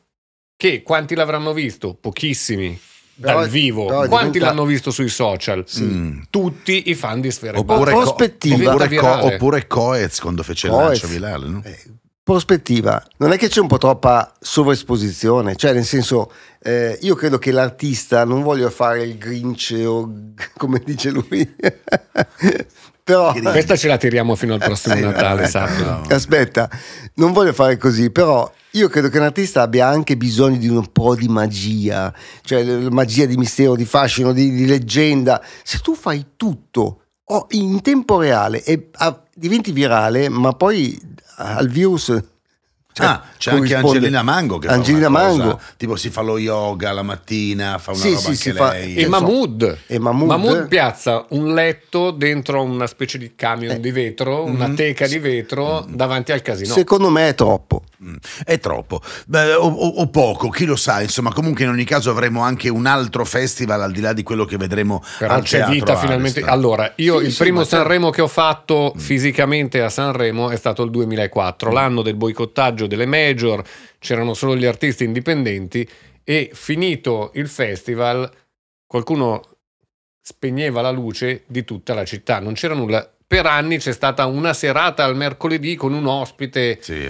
Che 0.58 0.82
quanti 0.82 1.14
l'avranno 1.14 1.54
visto? 1.54 1.94
Pochissimi. 1.94 2.80
Però- 3.20 3.40
Dal 3.42 3.50
vivo. 3.50 3.86
però 3.86 4.08
Quanti 4.08 4.32
diventa- 4.32 4.54
l'hanno 4.56 4.66
visto 4.66 4.90
sui 4.92 5.10
social? 5.10 5.64
Mm. 5.80 6.22
Tutti 6.30 6.90
i 6.90 6.96
fan 6.96 7.22
di 7.22 7.30
Sfera 7.32 7.60
Oppure, 7.60 7.92
co- 7.92 8.10
oppure, 8.10 8.96
co- 8.96 9.26
oppure 9.26 9.68
Coez 9.68 10.20
quando 10.20 10.42
fece 10.44 10.68
il 10.68 10.74
Coez. 10.74 10.88
lancio 10.88 11.08
virale. 11.08 11.48
No? 11.48 11.62
Eh, 11.64 11.78
prospettiva, 12.24 13.04
non 13.18 13.32
è 13.34 13.38
che 13.38 13.48
c'è 13.50 13.60
un 13.60 13.68
po' 13.68 13.78
troppa 13.78 14.32
sovraesposizione, 14.40 15.56
cioè 15.56 15.74
nel 15.74 15.86
senso, 15.86 16.32
eh, 16.62 16.98
io 17.02 17.16
credo 17.16 17.38
che 17.40 17.52
l'artista, 17.52 18.24
non 18.26 18.42
voglio 18.42 18.70
fare 18.70 19.04
il 19.04 19.18
Grinch 19.18 19.76
o 19.86 20.10
come 20.58 20.82
dice 20.86 21.10
lui, 21.10 21.48
però. 23.04 23.34
Questa 23.34 23.76
ce 23.76 23.88
la 23.88 23.98
tiriamo 23.98 24.36
fino 24.36 24.54
al 24.54 24.60
prossimo 24.60 24.96
Sì, 24.96 25.02
Natale, 25.02 25.50
no. 25.54 26.02
aspetta, 26.10 26.70
non 27.16 27.34
voglio 27.34 27.54
fare 27.54 27.78
così, 27.78 28.10
però 28.12 28.50
io 28.74 28.88
credo 28.88 29.10
che 29.10 29.18
un 29.18 29.26
artista 29.26 29.62
abbia 29.62 29.88
anche 29.88 30.16
bisogno 30.16 30.58
di 30.58 30.68
un 30.68 30.92
po' 30.92 31.16
di 31.16 31.28
magia, 31.28 32.14
cioè 32.44 32.64
magia 32.90 33.26
di 33.26 33.36
mistero, 33.36 33.76
di 33.76 33.86
fascino, 33.86 34.32
di, 34.32 34.52
di 34.52 34.66
leggenda. 34.66 35.44
Se 35.64 35.80
tu 35.80 35.94
fai 35.94 36.34
tutto 36.38 37.02
oh, 37.26 37.48
in 37.52 37.82
tempo 37.82 38.20
reale 38.20 38.64
e 38.64 38.90
ah, 38.94 39.22
diventi 39.34 39.72
virale, 39.72 40.30
ma 40.30 40.54
poi 40.54 41.00
al 41.36 41.68
virus... 41.68 42.30
cioè, 42.94 43.06
ah, 43.08 43.22
c'è 43.38 43.52
anche 43.52 43.62
corrisponde- 43.74 43.98
Angelina 43.98 44.24
Mango 44.24 44.58
che 44.58 44.68
Angelina 44.68 45.04
fa 45.06 45.10
una 45.12 45.20
cosa, 45.30 45.38
Mango. 45.44 45.60
tipo 45.78 45.96
si 45.96 46.10
fa 46.10 46.22
lo 46.22 46.38
yoga 46.38 46.92
la 46.92 47.02
mattina, 47.04 47.78
fa 47.78 47.92
una 47.92 48.00
Sì, 48.00 48.08
roba 48.10 48.20
sì, 48.20 48.28
anche 48.28 48.36
si 48.42 48.52
fa-. 48.52 48.78
E. 48.78 49.08
Mahmood. 49.08 49.78
E 49.88 50.00
Mahmood. 50.00 50.68
piazza 50.68 51.26
un 51.30 51.54
letto 51.54 52.12
dentro 52.12 52.62
una 52.64 52.88
specie 52.88 53.18
di 53.18 53.34
camion 53.36 53.74
Eh. 53.76 53.80
di 53.80 53.92
vetro, 53.92 54.44
una 54.44 54.68
Mhm. 54.68 54.76
teca 54.76 55.08
di 55.08 55.20
vetro 55.20 55.86
davanti 55.90 56.32
al 56.32 56.42
casino. 56.42 56.74
Secondo 56.74 57.10
me 57.10 57.30
è 57.30 57.36
troppo. 57.36 57.84
Mm, 58.04 58.16
È 58.44 58.58
troppo, 58.60 59.00
Beh, 59.28 59.54
o, 59.54 59.68
o- 59.68 59.88
o 60.02 60.08
poco, 60.10 60.50
chi 60.50 60.66
lo 60.66 60.76
sa, 60.76 61.02
insomma 61.04 61.32
comunque 61.32 61.64
in 61.66 61.70
ogni 61.70 61.84
caso 61.84 62.10
avremo 62.10 62.42
anche 62.42 62.68
un 62.68 62.88
altro 62.88 63.24
festival 63.26 63.80
al 63.84 63.92
di 63.92 64.02
là 64.02 64.12
di 64.14 64.24
quello 64.24 64.44
che 64.46 64.58
vedremo 64.58 65.04
Però 65.20 65.36
al 65.36 65.44
c'è 65.44 65.58
Teatro 65.58 65.74
vita 65.76 65.96
finalmente. 65.96 66.42
Allora, 66.42 66.92
io 66.96 67.20
Sì, 67.20 67.26
il 67.26 67.32
sì, 67.32 67.38
primo 67.38 67.60
certo. 67.60 67.76
Sanremo 67.78 68.10
che 68.10 68.22
ho 68.22 68.28
fatto 68.28 68.94
fisicamente 68.98 69.82
a 69.84 69.90
Sanremo 69.90 70.50
è 70.50 70.56
stato 70.56 70.82
il 70.82 70.90
2004, 70.90 71.72
l'anno 71.72 72.02
del 72.02 72.16
boicottaggio 72.16 72.81
delle 72.88 73.06
major, 73.06 73.64
c'erano 74.00 74.34
solo 74.34 74.56
gli 74.56 74.66
artisti 74.66 75.04
indipendenti 75.04 75.88
e 76.24 76.52
finito 76.54 77.32
il 77.36 77.48
festival 77.48 78.30
qualcuno 78.86 79.42
spegneva 80.22 80.82
la 80.82 80.92
luce 80.92 81.44
di 81.48 81.64
tutta 81.64 81.94
la 81.94 82.06
città, 82.06 82.40
non 82.40 82.54
c'era 82.54 82.74
nulla. 82.74 83.10
Per 83.32 83.46
anni 83.46 83.78
c'è 83.78 83.94
stata 83.94 84.26
una 84.26 84.54
serata 84.54 85.06
al 85.06 85.16
mercoledì 85.16 85.76
con 85.76 85.94
un 85.94 86.06
ospite, 86.06 86.80
Sì, 86.82 87.10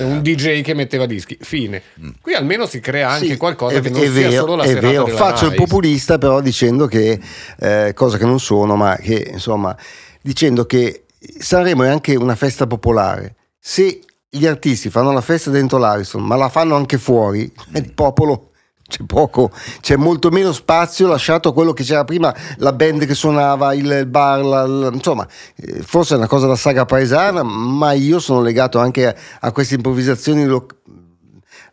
un 0.00 0.20
DJ 0.20 0.60
che 0.60 0.74
metteva 0.74 1.06
dischi. 1.06 1.38
Fine. 1.40 1.82
Mm. 1.98 2.10
Qui 2.20 2.34
almeno 2.34 2.66
si 2.66 2.78
crea 2.78 3.08
anche 3.08 3.28
Sì, 3.28 3.36
qualcosa 3.38 3.76
è, 3.76 3.80
che 3.80 3.88
non 3.88 4.02
è 4.02 4.04
sia 4.04 4.28
vero, 4.28 4.42
solo 4.42 4.56
la 4.56 4.64
è 4.64 4.66
serata 4.66 4.86
vero. 4.88 5.04
della 5.04 5.16
Faccio 5.16 5.44
il 5.44 5.50
Rai. 5.52 5.58
populista 5.58 6.18
però 6.18 6.42
dicendo 6.42 6.86
che, 6.86 7.18
eh, 7.58 7.92
cosa 7.94 8.18
che 8.18 8.26
non 8.26 8.38
sono, 8.38 8.76
ma 8.76 8.96
che 8.96 9.30
insomma, 9.32 9.74
dicendo 10.20 10.66
che 10.66 11.04
Sanremo 11.38 11.84
è 11.84 11.88
anche 11.88 12.16
una 12.16 12.34
festa 12.36 12.66
popolare. 12.66 13.36
Se 13.58 13.98
gli 14.34 14.46
artisti 14.46 14.88
fanno 14.88 15.12
la 15.12 15.20
festa 15.20 15.50
dentro 15.50 15.76
l'Ariston, 15.76 16.22
ma 16.22 16.36
la 16.36 16.48
fanno 16.48 16.74
anche 16.74 16.96
fuori, 16.96 17.52
il 17.74 17.92
popolo 17.92 18.52
c'è 18.88 19.04
poco, 19.04 19.50
c'è 19.80 19.96
molto 19.96 20.30
meno 20.30 20.52
spazio 20.54 21.06
lasciato 21.06 21.50
a 21.50 21.52
quello 21.52 21.74
che 21.74 21.84
c'era 21.84 22.04
prima, 22.04 22.34
la 22.56 22.72
band 22.72 23.04
che 23.04 23.12
suonava, 23.14 23.74
il 23.74 24.06
bar, 24.06 24.42
la- 24.42 24.66
la- 24.66 24.90
insomma, 24.90 25.28
eh, 25.56 25.82
forse 25.82 26.14
è 26.14 26.16
una 26.16 26.26
cosa 26.26 26.46
da 26.46 26.56
saga 26.56 26.86
paesana, 26.86 27.42
ma 27.42 27.92
io 27.92 28.18
sono 28.20 28.40
legato 28.40 28.78
anche 28.78 29.06
a, 29.06 29.14
a 29.40 29.52
queste 29.52 29.74
improvvisazioni 29.74 30.46
lo- 30.46 30.66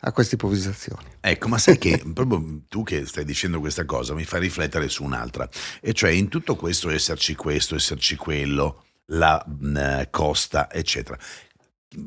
a 0.00 0.12
queste 0.12 0.34
improvvisazioni. 0.34 1.02
Ecco, 1.20 1.48
ma 1.48 1.56
sai 1.56 1.78
che 1.78 2.02
proprio 2.12 2.42
tu 2.68 2.82
che 2.82 3.06
stai 3.06 3.24
dicendo 3.24 3.58
questa 3.60 3.86
cosa 3.86 4.12
mi 4.12 4.24
fa 4.24 4.36
riflettere 4.36 4.90
su 4.90 5.02
un'altra, 5.02 5.48
e 5.80 5.94
cioè 5.94 6.10
in 6.10 6.28
tutto 6.28 6.56
questo 6.56 6.90
esserci 6.90 7.34
questo, 7.34 7.74
esserci 7.74 8.16
quello, 8.16 8.84
la 9.12 9.42
mh, 9.46 10.08
costa, 10.10 10.70
eccetera. 10.70 11.18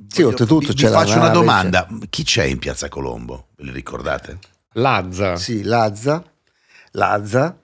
Sì, 0.07 0.21
oltretutto 0.23 0.67
vi, 0.69 0.73
c'è 0.75 0.87
vi 0.87 0.93
la 0.93 0.99
faccio 0.99 1.17
una 1.17 1.29
domanda, 1.29 1.87
chi 2.09 2.23
c'è 2.23 2.45
in 2.45 2.57
Piazza 2.57 2.87
Colombo? 2.87 3.47
Ve 3.57 3.65
le 3.65 3.71
ricordate? 3.73 4.39
Lazza. 4.73 5.35
Sì, 5.35 5.61
Lazza, 5.63 6.23
Lazza. 6.91 7.57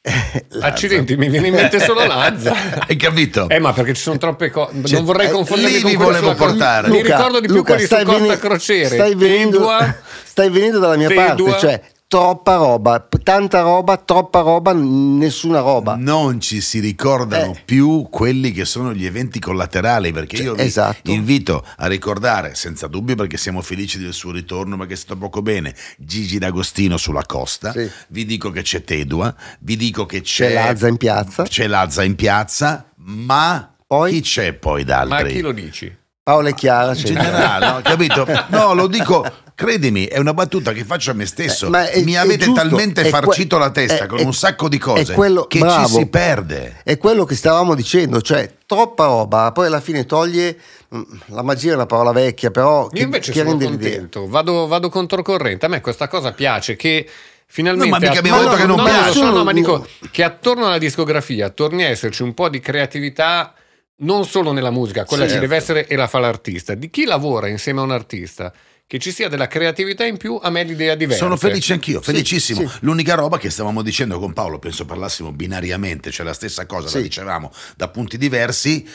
eh, 0.00 0.46
Lazza. 0.48 0.66
Accidenti, 0.66 1.14
mi 1.16 1.28
viene 1.28 1.48
in 1.48 1.54
mente 1.54 1.78
solo 1.78 2.06
Lazza. 2.06 2.54
Hai 2.88 2.96
capito? 2.96 3.48
Eh, 3.50 3.58
ma 3.58 3.72
perché 3.74 3.92
ci 3.92 4.00
sono 4.00 4.16
troppe 4.16 4.50
cose. 4.50 4.82
Cioè, 4.84 4.96
non 4.96 5.04
vorrei 5.04 5.28
eh, 5.28 5.30
confondermi 5.30 5.76
lì 5.76 5.82
con 5.82 5.94
quello 6.04 6.20
volevo 6.20 6.34
portare. 6.34 6.88
Mi 6.88 7.02
Luca, 7.02 7.16
ricordo 7.16 7.40
di 7.40 7.46
più 7.46 7.56
Luca, 7.56 7.72
quelli 7.72 7.80
su 7.82 7.86
stai 7.88 8.04
Costa 8.06 8.20
veni- 8.22 8.38
Crociere. 8.38 8.94
Stai 8.94 9.14
venendo, 9.14 9.58
Tedua, 9.58 9.96
stai 10.24 10.50
venendo 10.50 10.78
dalla 10.78 10.96
mia 10.96 11.08
Tedua. 11.08 11.50
parte, 11.50 11.58
cioè 11.58 11.82
troppa 12.12 12.56
roba, 12.56 13.08
tanta 13.22 13.62
roba, 13.62 13.96
troppa 13.96 14.40
roba, 14.40 14.74
nessuna 14.74 15.60
roba. 15.60 15.94
Non 15.96 16.42
ci 16.42 16.60
si 16.60 16.78
ricordano 16.78 17.52
Eh. 17.52 17.62
più 17.64 18.06
quelli 18.10 18.52
che 18.52 18.66
sono 18.66 18.92
gli 18.92 19.06
eventi 19.06 19.38
collaterali, 19.38 20.12
perché 20.12 20.36
Cioè, 20.36 20.44
io 20.44 20.54
vi 20.54 20.60
esatto. 20.60 21.10
invito 21.10 21.64
a 21.78 21.86
ricordare, 21.86 22.54
senza 22.54 22.86
dubbio, 22.86 23.14
perché 23.14 23.38
siamo 23.38 23.62
felici 23.62 23.98
del 23.98 24.12
suo 24.12 24.30
ritorno, 24.30 24.76
perché 24.76 24.92
è 24.92 24.96
stato 24.98 25.16
poco 25.18 25.40
bene, 25.40 25.74
Gigi 25.96 26.36
D'Agostino 26.38 26.98
sulla 26.98 27.24
costa, 27.24 27.72
Sì. 27.72 27.90
vi 28.08 28.26
dico 28.26 28.50
che 28.50 28.60
c'è 28.60 28.84
Tedua, 28.84 29.34
vi 29.60 29.76
dico 29.78 30.04
che 30.04 30.20
c'è, 30.20 30.48
C'è 30.48 30.52
Lazza 30.52 30.88
in 30.88 30.98
piazza. 30.98 31.44
c'è 31.44 31.66
Lazza 31.66 32.02
in 32.02 32.14
piazza, 32.14 32.90
ma 32.96 33.72
Poi 33.86 34.12
Chi 34.12 34.20
c'è 34.20 34.52
poi 34.52 34.84
Ma 34.84 35.04
d'altri? 35.06 35.32
chi 35.32 35.40
lo 35.40 35.52
dici? 35.52 35.96
Paola 36.24 36.50
e 36.50 36.54
Chiara. 36.54 36.94
In 36.94 37.02
generale, 37.04 37.66
no, 37.66 37.80
capito? 37.82 38.24
No, 38.50 38.74
lo 38.74 38.86
dico, 38.86 39.24
credimi, 39.54 40.06
è 40.06 40.18
una 40.18 40.34
battuta 40.34 40.72
che 40.72 40.84
faccio 40.84 41.10
a 41.10 41.14
me 41.14 41.26
stesso. 41.26 41.66
Eh, 41.66 41.70
ma 41.70 41.88
è- 41.88 42.02
Mi 42.02 42.12
è 42.12 42.16
avete 42.16 42.44
giusto, 42.44 42.60
talmente 42.60 43.00
è 43.02 43.10
que- 43.10 43.20
farcito 43.20 43.58
la 43.58 43.70
testa 43.70 44.04
è- 44.04 44.06
con 44.06 44.18
è- 44.18 44.24
un 44.24 44.34
sacco 44.34 44.68
di 44.68 44.76
è 44.76 44.80
cose 44.80 45.14
quello- 45.14 45.46
che 45.46 45.58
bravo. 45.58 45.86
ci 45.86 45.92
si 45.94 46.06
perde. 46.06 46.80
È 46.84 46.96
quello 46.98 47.24
che 47.24 47.34
stavamo 47.34 47.74
dicendo, 47.74 48.20
cioè 48.20 48.50
troppa 48.66 49.04
roba, 49.06 49.52
poi 49.52 49.66
alla 49.66 49.80
fine 49.80 50.06
toglie 50.06 50.56
mm, 50.94 51.02
la 51.26 51.42
magia 51.42 51.72
è 51.72 51.74
una 51.74 51.86
parola 51.86 52.12
vecchia, 52.12 52.50
però 52.50 52.88
che, 52.88 52.98
Io 52.98 53.04
invece 53.04 53.32
che 53.32 53.38
sono 53.44 53.56
contento, 53.58 54.26
vado, 54.28 54.66
vado 54.66 54.88
controcorrente. 54.88 55.66
A 55.66 55.68
me 55.68 55.80
questa 55.80 56.08
cosa 56.08 56.32
piace 56.32 56.76
che 56.76 57.08
finalmente. 57.46 57.88
No, 57.90 57.98
ma 57.98 58.06
mica 58.06 58.18
abbiamo 58.18 58.42
detto 58.42 58.56
che 58.56 58.66
non 58.66 58.76
no, 58.76 58.82
no, 58.82 58.88
piace. 58.88 59.06
lo 59.06 59.12
so, 59.26 59.30
no, 59.30 59.44
ma 59.44 59.50
No. 59.50 59.52
dico 59.52 59.86
che 60.10 60.22
attorno 60.22 60.66
alla 60.66 60.78
discografia 60.78 61.48
torni 61.50 61.84
a 61.84 61.88
esserci 61.88 62.22
un 62.22 62.34
po' 62.34 62.48
di 62.48 62.60
creatività. 62.60 63.54
Non 63.94 64.24
solo 64.24 64.50
nella 64.52 64.70
musica, 64.70 65.04
quella 65.04 65.24
ci 65.24 65.30
Certo. 65.32 65.44
deve 65.46 65.56
essere 65.56 65.86
e 65.86 65.94
la 65.94 66.08
fa 66.08 66.18
l'artista. 66.18 66.74
Di 66.74 66.90
chi 66.90 67.04
lavora 67.04 67.46
insieme 67.46 67.80
a 67.80 67.82
un 67.84 67.92
artista, 67.92 68.52
che 68.92 68.98
ci 68.98 69.10
sia 69.10 69.30
della 69.30 69.46
creatività 69.46 70.04
in 70.04 70.18
più, 70.18 70.38
a 70.42 70.50
me 70.50 70.64
l'idea 70.64 70.94
diversa. 70.94 71.22
Sono 71.22 71.38
felice 71.38 71.72
anch'io, 71.72 72.00
Sì, 72.00 72.10
felicissimo. 72.12 72.68
sì. 72.68 72.76
L'unica 72.80 73.14
roba 73.14 73.38
che 73.38 73.48
stavamo 73.48 73.80
dicendo 73.80 74.18
con 74.18 74.34
Paolo, 74.34 74.58
penso 74.58 74.84
parlassimo 74.84 75.32
binariamente, 75.32 76.10
cioè 76.10 76.26
la 76.26 76.34
stessa 76.34 76.66
cosa, 76.66 76.82
la 76.84 76.90
Sì. 76.90 77.00
dicevamo 77.00 77.50
da 77.74 77.88
punti 77.88 78.18
diversi. 78.18 78.86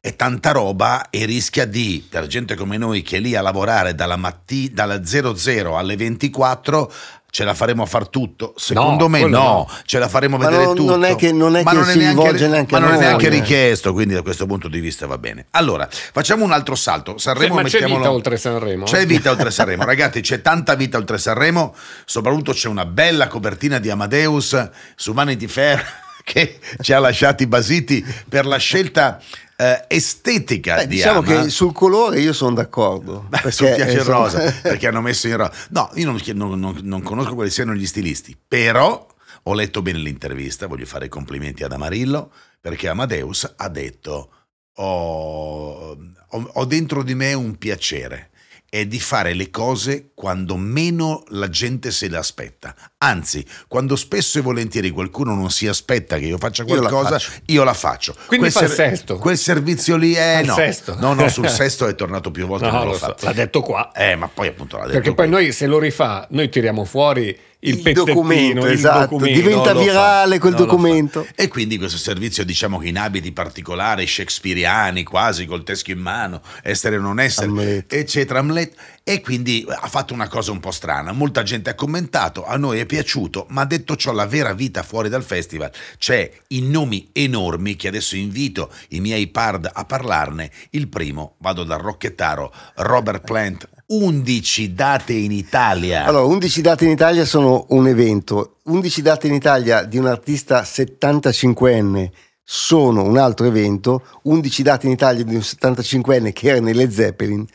È 0.00 0.16
tanta 0.16 0.50
roba 0.52 1.10
e 1.10 1.26
rischia 1.26 1.66
di, 1.66 2.02
per 2.08 2.26
gente 2.26 2.54
come 2.54 2.78
noi 2.78 3.02
che 3.02 3.18
è 3.18 3.20
lì 3.20 3.34
a 3.36 3.42
lavorare 3.42 3.94
dalla 3.94 4.16
matti- 4.16 4.72
dalla 4.72 5.04
00 5.04 5.76
alle 5.76 5.96
24, 5.96 6.90
ce 7.34 7.42
la 7.42 7.52
faremo 7.52 7.82
a 7.82 7.86
far 7.86 8.06
tutto? 8.06 8.54
Secondo 8.56 9.04
No, 9.04 9.08
me 9.08 9.20
no. 9.22 9.28
no. 9.28 9.68
ce 9.86 9.98
la 9.98 10.06
faremo 10.08 10.36
Ma 10.36 10.44
vedere 10.44 10.66
non- 10.66 10.76
tutto. 10.76 10.90
non 10.92 11.04
è 11.04 11.16
che- 11.16 11.32
non 11.32 11.56
è 11.56 11.64
Ma 11.64 11.70
che 11.72 11.76
non 11.78 11.88
è 11.88 11.90
si 11.90 11.98
neanche, 11.98 12.20
rivolge 12.22 12.46
neanche 12.46 12.70
ma 12.70 12.76
a 12.76 12.80
non 12.80 12.90
è 12.90 12.92
noi, 12.94 13.02
neanche 13.02 13.28
richiesto, 13.28 13.92
quindi 13.92 14.14
da 14.14 14.22
questo 14.22 14.46
punto 14.46 14.68
di 14.68 14.78
vista 14.78 15.08
va 15.08 15.18
bene. 15.18 15.46
Allora, 15.50 15.88
facciamo 15.90 16.44
un 16.44 16.52
altro 16.52 16.76
salto. 16.76 17.18
Sanremo 17.18 17.54
ma 17.54 17.62
c'è 17.64 17.70
mettiamolo- 17.80 17.98
vita 17.98 18.12
oltre 18.12 18.36
Sanremo? 18.36 18.84
C'è 18.84 19.04
vita 19.04 19.32
oltre 19.32 19.50
Sanremo, 19.50 19.84
ragazzi, 19.84 20.20
c'è 20.20 20.40
tanta 20.42 20.76
vita 20.76 20.96
oltre 20.96 21.18
Sanremo, 21.18 21.74
soprattutto 22.04 22.52
c'è 22.52 22.68
una 22.68 22.86
bella 22.86 23.26
copertina 23.26 23.80
di 23.80 23.90
Amadeus 23.90 24.68
su 24.94 25.12
Vanity 25.12 25.48
Fair 25.48 25.84
che 26.22 26.60
ci 26.82 26.92
ha 26.92 27.00
lasciati 27.00 27.48
basiti 27.48 28.04
per 28.28 28.46
la 28.46 28.58
scelta 28.58 29.20
eh, 29.56 29.84
estetica 29.88 30.76
Beh, 30.76 30.86
di 30.86 30.96
diciamo 30.96 31.20
Ama. 31.20 31.42
che 31.44 31.48
sul 31.50 31.72
colore 31.72 32.20
io 32.20 32.32
sono 32.32 32.54
d'accordo. 32.54 33.20
Beh, 33.28 33.40
perché, 33.40 33.50
su 33.52 33.64
piace 33.64 33.92
il 33.98 34.04
rosa 34.04 34.52
perché 34.62 34.86
hanno 34.88 35.00
messo 35.00 35.28
in 35.28 35.36
rosa. 35.36 35.52
No, 35.70 35.90
io 35.94 36.06
non, 36.06 36.20
non- 36.34 36.58
non- 36.58 36.80
non 36.82 37.02
conosco 37.02 37.34
quali 37.34 37.50
siano 37.50 37.74
gli 37.74 37.86
stilisti, 37.86 38.36
però 38.46 39.06
ho 39.44 39.54
letto 39.54 39.82
bene 39.82 39.98
l'intervista, 39.98 40.66
voglio 40.66 40.86
fare 40.86 41.06
i 41.06 41.08
complimenti 41.10 41.62
ad 41.64 41.72
Amarillo, 41.72 42.32
perché 42.60 42.88
Amadeus 42.88 43.54
ha 43.56 43.68
detto 43.68 44.30
ho, 44.76 45.90
ho- 45.90 46.50
ho 46.54 46.64
dentro 46.64 47.02
di 47.02 47.14
me 47.14 47.32
un 47.34 47.56
piacere. 47.56 48.30
È 48.74 48.86
di 48.86 48.98
fare 48.98 49.34
le 49.34 49.50
cose 49.50 50.10
quando 50.14 50.56
meno 50.56 51.22
la 51.28 51.48
gente 51.48 51.92
se 51.92 52.08
le 52.08 52.16
aspetta. 52.16 52.74
Anzi, 53.04 53.44
quando 53.68 53.96
spesso 53.96 54.38
e 54.38 54.40
volentieri 54.40 54.88
qualcuno 54.90 55.34
non 55.34 55.50
si 55.50 55.66
aspetta 55.68 56.16
che 56.16 56.24
io 56.24 56.38
faccia 56.38 56.64
Io 56.64 56.74
la 56.80 56.88
qualcosa, 56.88 57.18
faccio. 57.18 57.30
io 57.46 57.62
la 57.64 57.74
faccio. 57.74 58.14
Quindi 58.26 58.50
quel, 58.50 58.52
fa 58.52 58.64
il 58.64 58.70
sesto. 58.70 59.18
quel 59.18 59.36
servizio 59.36 59.96
lì 59.96 60.14
è 60.14 60.38
il 60.40 60.46
no. 60.46 60.54
sesto. 60.54 60.96
No, 60.98 61.12
no, 61.12 61.28
sul 61.28 61.48
sesto 61.50 61.86
è 61.86 61.94
tornato 61.94 62.30
più 62.30 62.46
volte. 62.46 62.64
No, 62.66 62.72
non 62.78 62.86
lo 62.86 62.96
so, 62.96 63.14
l'ha 63.20 63.32
detto 63.32 63.60
qua. 63.60 63.92
Eh, 63.92 64.16
ma 64.16 64.28
poi 64.28 64.48
appunto 64.48 64.76
l'ha 64.78 64.84
detto 64.86 64.94
Perché 64.94 65.14
poi 65.14 65.26
qui. 65.26 65.34
noi 65.34 65.52
se 65.52 65.66
lo 65.66 65.78
rifà, 65.78 66.26
noi 66.30 66.48
tiriamo 66.48 66.84
fuori 66.84 67.38
il, 67.66 67.80
Il 67.82 67.92
documento, 67.94 68.66
esatto, 68.66 69.00
documento. 69.16 69.40
diventa 69.40 69.72
fa, 69.74 69.80
virale 69.80 70.38
quel 70.38 70.52
fa. 70.52 70.58
documento. 70.58 71.26
E 71.34 71.48
quindi 71.48 71.78
questo 71.78 71.96
servizio, 71.96 72.44
diciamo 72.44 72.78
che 72.78 72.88
in 72.88 72.98
abiti 72.98 73.32
particolari, 73.32 74.06
shakespeariani, 74.06 75.02
quasi 75.02 75.46
col 75.46 75.64
teschio 75.64 75.94
in 75.94 76.00
mano, 76.00 76.42
essere 76.62 76.96
o 76.96 77.00
non 77.00 77.20
essere, 77.20 77.46
Hamlet. 77.46 77.92
eccetera, 77.92 78.38
Hamlet. 78.40 78.74
E 79.06 79.20
quindi 79.20 79.66
ha 79.68 79.86
fatto 79.88 80.14
una 80.14 80.28
cosa 80.28 80.50
un 80.50 80.60
po' 80.60 80.70
strana. 80.70 81.12
Molta 81.12 81.42
gente 81.42 81.68
ha 81.68 81.74
commentato, 81.74 82.46
a 82.46 82.56
noi 82.56 82.78
è 82.78 82.86
piaciuto, 82.86 83.44
ma 83.50 83.66
detto 83.66 83.96
ciò, 83.96 84.12
la 84.12 84.24
vera 84.24 84.54
vita 84.54 84.82
fuori 84.82 85.10
dal 85.10 85.22
festival 85.22 85.70
c'è 85.98 86.30
in 86.48 86.70
nomi 86.70 87.10
enormi 87.12 87.76
che 87.76 87.88
adesso 87.88 88.16
invito 88.16 88.72
i 88.88 89.00
miei 89.00 89.26
pard 89.26 89.70
a 89.70 89.84
parlarne. 89.84 90.50
Il 90.70 90.88
primo, 90.88 91.34
vado 91.40 91.64
dal 91.64 91.80
rocchettaro, 91.80 92.50
Robert 92.76 93.24
Plant. 93.24 93.68
11 93.86 94.72
date 94.72 95.12
in 95.12 95.32
Italia. 95.32 96.06
Allora, 96.06 96.24
11 96.24 96.62
date 96.62 96.86
in 96.86 96.90
Italia 96.92 97.26
sono 97.26 97.66
un 97.68 97.86
evento, 97.86 98.60
11 98.64 99.02
date 99.02 99.26
in 99.26 99.34
Italia 99.34 99.84
di 99.84 99.98
un 99.98 100.06
artista 100.06 100.62
75enne 100.62 102.08
sono 102.46 103.02
un 103.02 103.16
altro 103.16 103.46
evento, 103.46 104.02
11 104.22 104.62
date 104.62 104.86
in 104.86 104.92
Italia 104.92 105.24
di 105.24 105.34
un 105.34 105.40
75enne 105.40 106.32
che 106.32 106.48
era 106.48 106.60
nelle 106.60 106.90
Zeppelin. 106.90 107.46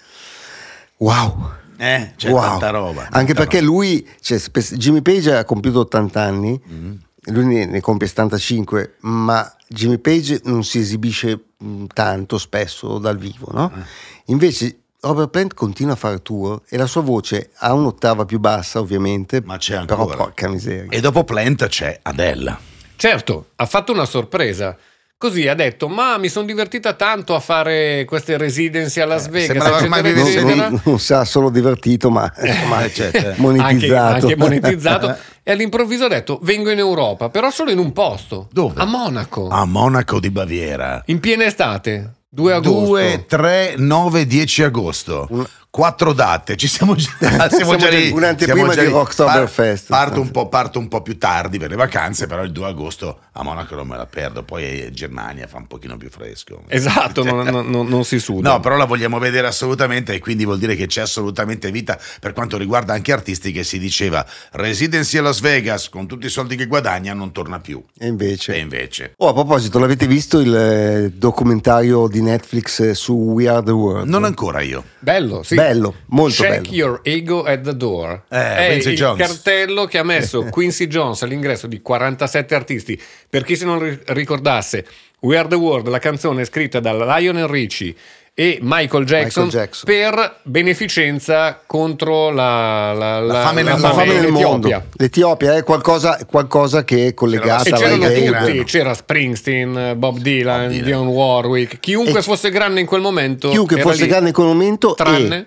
Wow! 1.00 1.51
Eh, 1.77 2.13
c'è 2.18 2.29
wow. 2.29 2.41
tanta 2.41 2.70
roba. 2.72 3.01
Anche 3.03 3.34
tanta 3.34 3.34
perché 3.34 3.60
roba. 3.60 3.72
lui, 3.72 4.08
cioè, 4.20 4.38
Jimmy 4.74 5.01
Page 5.01 5.34
ha 5.36 5.46
compiuto 5.46 5.79
80 5.79 6.22
anni, 6.22 6.62
Mm. 6.70 6.94
lui 7.32 7.46
ne, 7.46 7.65
ne 7.65 7.79
compie 7.82 8.08
75, 8.08 8.96
ma 9.01 9.50
Jimmy 9.68 9.98
Page 9.98 10.41
non 10.46 10.63
si 10.63 10.79
esibisce 10.79 11.39
mh, 11.58 11.86
tanto 11.94 12.38
spesso 12.38 12.98
dal 12.98 13.18
vivo, 13.18 13.50
no? 13.53 13.72
Eh. 13.74 13.82
Invece 14.25 14.77
Robert 15.01 15.29
Plant 15.29 15.53
continua 15.53 15.94
a 15.94 15.96
fare 15.96 16.22
tour 16.22 16.62
e 16.68 16.75
la 16.75 16.86
sua 16.86 17.01
voce 17.01 17.51
ha 17.60 17.72
un'ottava 17.74 18.25
più 18.25 18.39
bassa, 18.39 18.79
ovviamente, 18.79 19.41
Ma 19.46 19.56
c'è 19.58 19.86
però 19.86 20.01
ancora. 20.01 20.18
porca 20.18 20.50
miseria. 20.50 20.89
E 20.91 21.00
dopo 21.00 21.24
Plant 21.24 21.68
c'è 21.68 22.00
Adele. 22.01 22.58
Certo, 22.98 23.51
ha 23.56 23.65
fatto 23.65 23.94
una 23.94 24.03
sorpresa. 24.06 24.75
Così 25.19 25.49
ha 25.49 25.53
detto, 25.53 25.89
ma 25.89 26.17
mi 26.17 26.29
sono 26.29 26.45
divertita 26.45 26.93
tanto 26.93 27.35
a 27.35 27.41
fare 27.41 28.05
queste 28.07 28.38
residency 28.38 29.01
a 29.01 29.05
Las 29.05 29.27
Vegas, 29.27 29.47
sembrava 29.47 29.75
ormai 29.75 29.99
eccetera, 29.99 30.21
non, 30.21 30.27
eccetera. 30.29 30.69
non, 30.69 30.81
non 30.85 30.99
sa 30.99 31.25
solo 31.25 31.49
divertito, 31.49 32.09
ma 32.09 32.31
Eh, 32.39 32.89
certo. 32.93 33.17
Anche, 33.17 33.33
monetizzato. 33.35 34.13
anche 34.13 34.38
monetizzato. 34.38 35.17
e 35.43 35.51
all'improvviso 35.51 36.05
ha 36.05 36.07
detto, 36.07 36.39
vengo 36.43 36.69
in 36.71 36.77
Europa, 36.77 37.27
però 37.27 37.51
solo 37.51 37.69
in 37.69 37.79
un 37.79 37.91
posto. 37.91 38.47
Dove? 38.49 38.79
A 38.79 38.85
Monaco. 38.85 39.49
A 39.49 39.65
Monaco 39.65 40.21
di 40.21 40.31
Baviera. 40.31 41.03
In 41.07 41.19
piena 41.19 41.43
estate. 41.43 42.13
2 42.29 42.53
agosto. 42.53 42.85
2, 42.85 43.25
3, 43.27 43.73
9, 43.75 44.25
10 44.25 44.63
agosto. 44.63 45.27
Quattro 45.71 46.13
date, 46.13 46.55
ci 46.57 46.67
siamo 46.67 46.95
già, 46.95 47.11
siamo 47.19 47.47
Siamo 47.49 47.75
già 47.75 47.89
lì. 47.89 48.09
un'anteprima 48.09 48.73
di. 48.73 48.85
Rocktoberfest. 48.85 49.88
parto, 49.88 50.19
un 50.19 50.31
po', 50.31 50.49
parto 50.49 50.79
un 50.79 50.88
po' 50.88 51.01
più 51.03 51.17
tardi 51.19 51.59
per 51.59 51.69
le 51.69 51.75
vacanze, 51.75 52.25
però 52.25 52.41
il 52.43 52.51
2 52.51 52.65
agosto 52.69 53.19
a 53.33 53.43
Monaco 53.43 53.75
non 53.75 53.88
me 53.88 53.95
la 53.95 54.07
perdo. 54.07 54.41
Poi 54.43 54.63
è 54.63 54.89
Germania 54.89 55.45
fa 55.45 55.57
un 55.57 55.67
pochino 55.67 55.95
più 55.95 56.09
fresco. 56.09 56.63
Esatto, 56.67 57.23
non, 57.23 57.45
non- 57.45 57.67
non- 57.69 57.88
non 57.88 58.03
si 58.03 58.17
suda. 58.19 58.49
No, 58.49 58.59
però 58.59 58.77
la 58.77 58.85
vogliamo 58.85 59.19
vedere 59.19 59.45
assolutamente 59.45 60.11
e 60.13 60.19
quindi 60.19 60.43
vuol 60.43 60.57
dire 60.57 60.75
che 60.75 60.88
c'è 60.88 61.01
assolutamente 61.01 61.69
vita 61.69 61.99
per 62.19 62.33
quanto 62.33 62.57
riguarda 62.57 62.93
anche 62.93 63.11
artisti 63.13 63.51
che 63.51 63.63
si 63.63 63.77
diceva 63.77 64.25
residency 64.53 65.19
a 65.19 65.21
Las 65.21 65.39
Vegas 65.39 65.88
con 65.89 66.07
tutti 66.07 66.25
i 66.25 66.29
soldi 66.29 66.55
che 66.55 66.65
guadagna 66.65 67.13
non 67.13 67.31
torna 67.31 67.59
più. 67.59 67.81
E 67.97 68.07
invece... 68.07 68.55
E 68.55 68.57
invece 68.57 69.13
Oh, 69.17 69.27
a 69.29 69.33
proposito, 69.33 69.77
l'avete 69.77 70.07
visto 70.07 70.39
il 70.39 70.55
eh, 70.55 71.11
documentario 71.15 72.07
di 72.07 72.21
Netflix 72.23 72.79
eh, 72.79 72.93
su 72.95 73.13
We 73.13 73.47
Are 73.47 73.61
the 73.63 73.71
World? 73.71 74.07
non 74.09 74.23
ancora 74.23 74.61
io. 74.61 74.83
Bello, 74.97 75.43
sì. 75.43 75.57
Bello, 75.60 75.94
molto 76.08 76.44
Check 76.44 76.62
bello. 76.62 76.74
your 76.75 77.00
ego 77.04 77.44
at 77.44 77.62
the 77.63 77.75
door. 77.75 78.24
Eh, 78.30 78.56
è 78.56 78.68
Quincy 78.70 78.89
il 78.92 78.96
Jones. 78.96 79.28
cartello 79.28 79.86
che 79.86 79.98
ha 79.98 80.04
messo 80.04 80.44
Quincy 80.50 80.88
Jones 80.88 81.22
all'ingresso 81.24 81.68
di 81.68 81.82
47 81.82 82.56
artisti. 82.56 83.01
Per 83.30 83.44
chi 83.44 83.58
se 83.58 83.66
non 83.66 83.80
ri- 83.80 84.00
ricordasse, 84.06 84.86
We 85.20 85.38
Are 85.38 85.50
the 85.50 85.56
World, 85.56 85.89
la 85.89 86.00
canzone 86.00 86.46
scritta 86.46 86.80
da 86.80 86.94
Lionel 86.94 87.48
Richie 87.48 87.94
e 88.39 88.58
Michael 88.62 89.03
Jackson, 89.03 89.43
Michael 89.48 89.63
Jackson. 89.65 89.84
per 89.93 90.39
beneficenza 90.43 91.60
contro 91.65 92.29
la, 92.29 92.93
la, 92.93 93.19
La 93.19 93.41
fame 93.41 93.63
nel 93.63 93.74
La 93.74 93.79
mondo. 93.79 93.96
fame 93.98 94.13
in 94.13 94.22
nel 94.22 94.31
mondo. 94.31 94.67
Etiopia. 94.67 94.86
L'Etiopia 94.93 95.55
è 95.58 95.63
qualcosa, 95.63 96.19
qualcosa 96.25 96.86
che 96.86 97.08
è 97.08 97.13
collegata 97.13 97.63
C'era 97.63 97.75
alla 97.93 98.08
c'erano 98.08 98.46
tutti, 98.46 98.63
c'era 98.63 98.93
Springsteen, 98.93 99.93
Bob 99.98 100.19
Dylan, 100.19 100.60
Bob 100.62 100.69
Dylan. 100.69 100.86
Dionne 100.86 101.10
Warwick, 101.12 101.79
chiunque 101.81 102.19
E- 102.19 102.22
fosse 102.22 102.50
grande 102.50 102.79
in 102.79 102.86
quel 102.86 103.01
momento. 103.01 103.50
Chiunque 103.50 103.75
era 103.77 103.89
fosse 103.89 104.03
lì, 104.03 104.08
grande 104.08 104.27
in 104.29 104.34
quel 104.34 104.48
momento 104.48 104.93
tranne 104.93 105.36
e... 105.38 105.46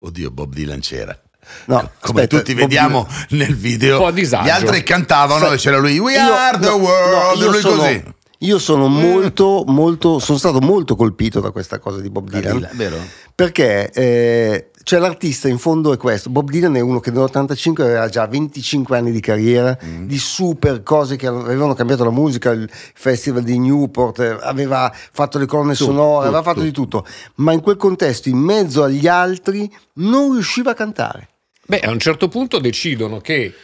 Oddio, 0.00 0.30
Bob 0.30 0.52
Dylan 0.52 0.80
c'era. 0.80 1.18
No, 1.66 1.76
Come 2.00 2.22
aspetta, 2.22 2.36
tutti 2.36 2.52
Bob 2.52 2.62
vediamo 2.64 3.08
nel 3.30 3.54
video, 3.56 3.94
Un 3.96 4.00
po' 4.02 4.06
a 4.08 4.12
disagio. 4.12 4.44
gli 4.46 4.50
altri 4.50 4.82
cantavano 4.82 5.52
e 5.52 5.56
c'era 5.56 5.78
lui, 5.78 5.98
We 5.98 6.12
io- 6.12 6.20
are 6.34 6.58
the 6.58 6.66
no, 6.68 6.74
world, 6.76 7.40
no, 7.40 7.50
lui 7.50 7.60
sono- 7.60 7.76
così. 7.82 8.02
Io 8.44 8.58
sono 8.58 8.88
molto, 8.88 9.64
molto, 9.66 10.18
sono 10.18 10.36
stato 10.38 10.60
molto 10.60 10.96
colpito 10.96 11.40
da 11.40 11.50
questa 11.50 11.78
cosa 11.78 12.00
di 12.00 12.10
Bob 12.10 12.28
Dylan. 12.28 12.56
Dylan, 12.56 12.76
vero? 12.76 12.96
Perché 13.34 13.90
eh, 13.90 14.70
cioè 14.82 14.98
l'artista 15.00 15.48
in 15.48 15.56
fondo 15.58 15.94
è 15.94 15.96
questo. 15.96 16.28
Bob 16.28 16.50
Dylan 16.50 16.76
è 16.76 16.80
uno 16.80 17.00
che 17.00 17.10
nell'85 17.10 17.80
aveva 17.80 18.08
già 18.08 18.26
25 18.26 18.98
anni 18.98 19.12
di 19.12 19.20
carriera, 19.20 19.76
Mm. 19.82 20.06
di 20.06 20.18
super 20.18 20.82
cose 20.82 21.16
che 21.16 21.26
avevano 21.26 21.72
cambiato 21.72 22.04
la 22.04 22.10
musica, 22.10 22.50
il 22.50 22.68
festival 22.70 23.42
di 23.42 23.58
Newport, 23.58 24.18
eh, 24.20 24.36
aveva 24.42 24.92
fatto 24.94 25.38
le 25.38 25.46
colonne 25.46 25.72
Tutto, 25.74 25.90
sonore, 25.90 26.26
aveva 26.26 26.38
tutto, 26.40 26.50
fatto 26.50 26.62
di 26.62 26.70
tutto. 26.72 27.06
Ma 27.36 27.52
in 27.52 27.60
quel 27.60 27.76
contesto, 27.76 28.28
in 28.28 28.38
mezzo 28.38 28.82
agli 28.82 29.06
altri, 29.06 29.70
non 29.94 30.32
riusciva 30.32 30.72
a 30.72 30.74
cantare. 30.74 31.28
Beh, 31.66 31.80
a 31.80 31.90
un 31.90 31.98
certo 31.98 32.28
punto 32.28 32.58
decidono 32.58 33.20
che 33.20 33.54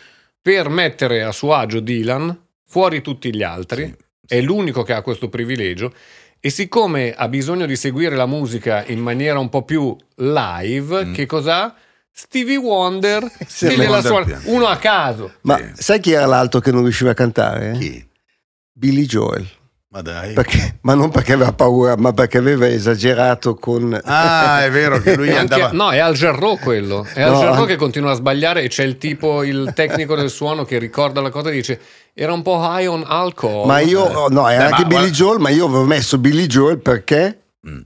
per 0.41 0.71
mettere 0.71 1.23
a 1.23 1.33
suo 1.33 1.53
agio 1.53 1.81
Dylan, 1.81 2.35
fuori 2.67 3.03
tutti 3.03 3.35
gli 3.35 3.43
altri, 3.43 3.85
Sì, 3.85 4.09
è 4.31 4.41
l'unico 4.41 4.83
che 4.85 4.93
ha 4.95 5.03
questo 5.03 5.29
privilegio, 5.29 5.93
E 6.43 6.49
siccome 6.49 7.13
ha 7.13 7.29
bisogno 7.29 7.67
di 7.67 7.77
seguire 7.77 8.17
la 8.17 8.25
musica 8.25 8.83
in 8.87 8.99
maniera 9.01 9.39
un 9.39 9.51
po' 9.51 9.63
più 9.63 9.95
live, 10.15 11.05
Mm. 11.05 11.13
che 11.13 11.27
cos'ha? 11.27 11.75
Stevie 12.11 12.57
Wonder, 12.57 13.23
che 13.37 13.77
gliela 13.77 14.01
Wonder 14.01 14.03
suona- 14.03 14.41
uno 14.47 14.67
a 14.67 14.77
caso. 14.79 15.35
Ma 15.43 15.59
Sì. 15.59 15.65
sai 15.75 16.01
chi 16.01 16.13
era 16.13 16.25
l'altro 16.25 16.61
che 16.61 16.73
non 16.73 16.83
riusciva 16.83 17.11
a 17.11 17.15
cantare? 17.15 17.77
Chi? 17.79 18.03
Billy 18.73 19.05
Joel. 19.05 19.47
Ma 19.93 20.03
dai. 20.03 20.35
Perché- 20.35 20.79
ma 20.83 20.95
non 20.95 21.11
perché 21.11 21.33
aveva 21.33 21.53
paura, 21.53 21.97
ma 21.97 22.13
perché 22.13 22.39
aveva 22.39 22.69
esagerato 22.69 23.57
con... 23.57 23.99
Ah, 24.05 24.65
è 24.65 24.71
vero 24.71 25.01
che 25.01 25.17
lui 25.17 25.29
E 25.29 25.35
anche- 25.37 25.55
andava... 25.55 25.73
no, 25.73 25.91
è 25.91 25.99
Al 25.99 26.15
Jarreau 26.15 26.59
quello. 26.61 27.05
È 27.13 27.21
Al 27.23 27.33
No, 27.33 27.41
Jarreau 27.41 27.67
che 27.67 27.75
continua 27.75 28.13
a 28.13 28.15
sbagliare 28.15 28.63
e 28.63 28.69
c'è 28.69 28.85
il 28.85 28.99
tipo, 28.99 29.43
il 29.43 29.73
tecnico 29.75 30.15
del 30.15 30.31
suono 30.31 30.65
che 30.65 30.79
ricorda 30.79 31.21
la 31.21 31.31
cosa 31.31 31.49
e 31.49 31.53
dice 31.53 31.81
era 32.15 32.33
un 32.33 32.43
po' 32.43 32.61
high 32.63 32.87
on 32.89 33.03
alcohol. 33.05 33.67
Ma 33.67 33.81
io, 33.81 34.03
oh, 34.03 34.29
no, 34.29 34.49
era 34.49 34.67
Beh, 34.67 34.71
anche 34.71 34.83
ma 34.83 34.89
Billy 35.01 35.11
Joel, 35.11 35.41
ma 35.41 35.49
io 35.49 35.65
avevo 35.67 35.85
messo 35.85 36.19
Billy 36.19 36.47
Joel 36.47 36.79
perché 36.79 37.37
Mm. 37.69 37.81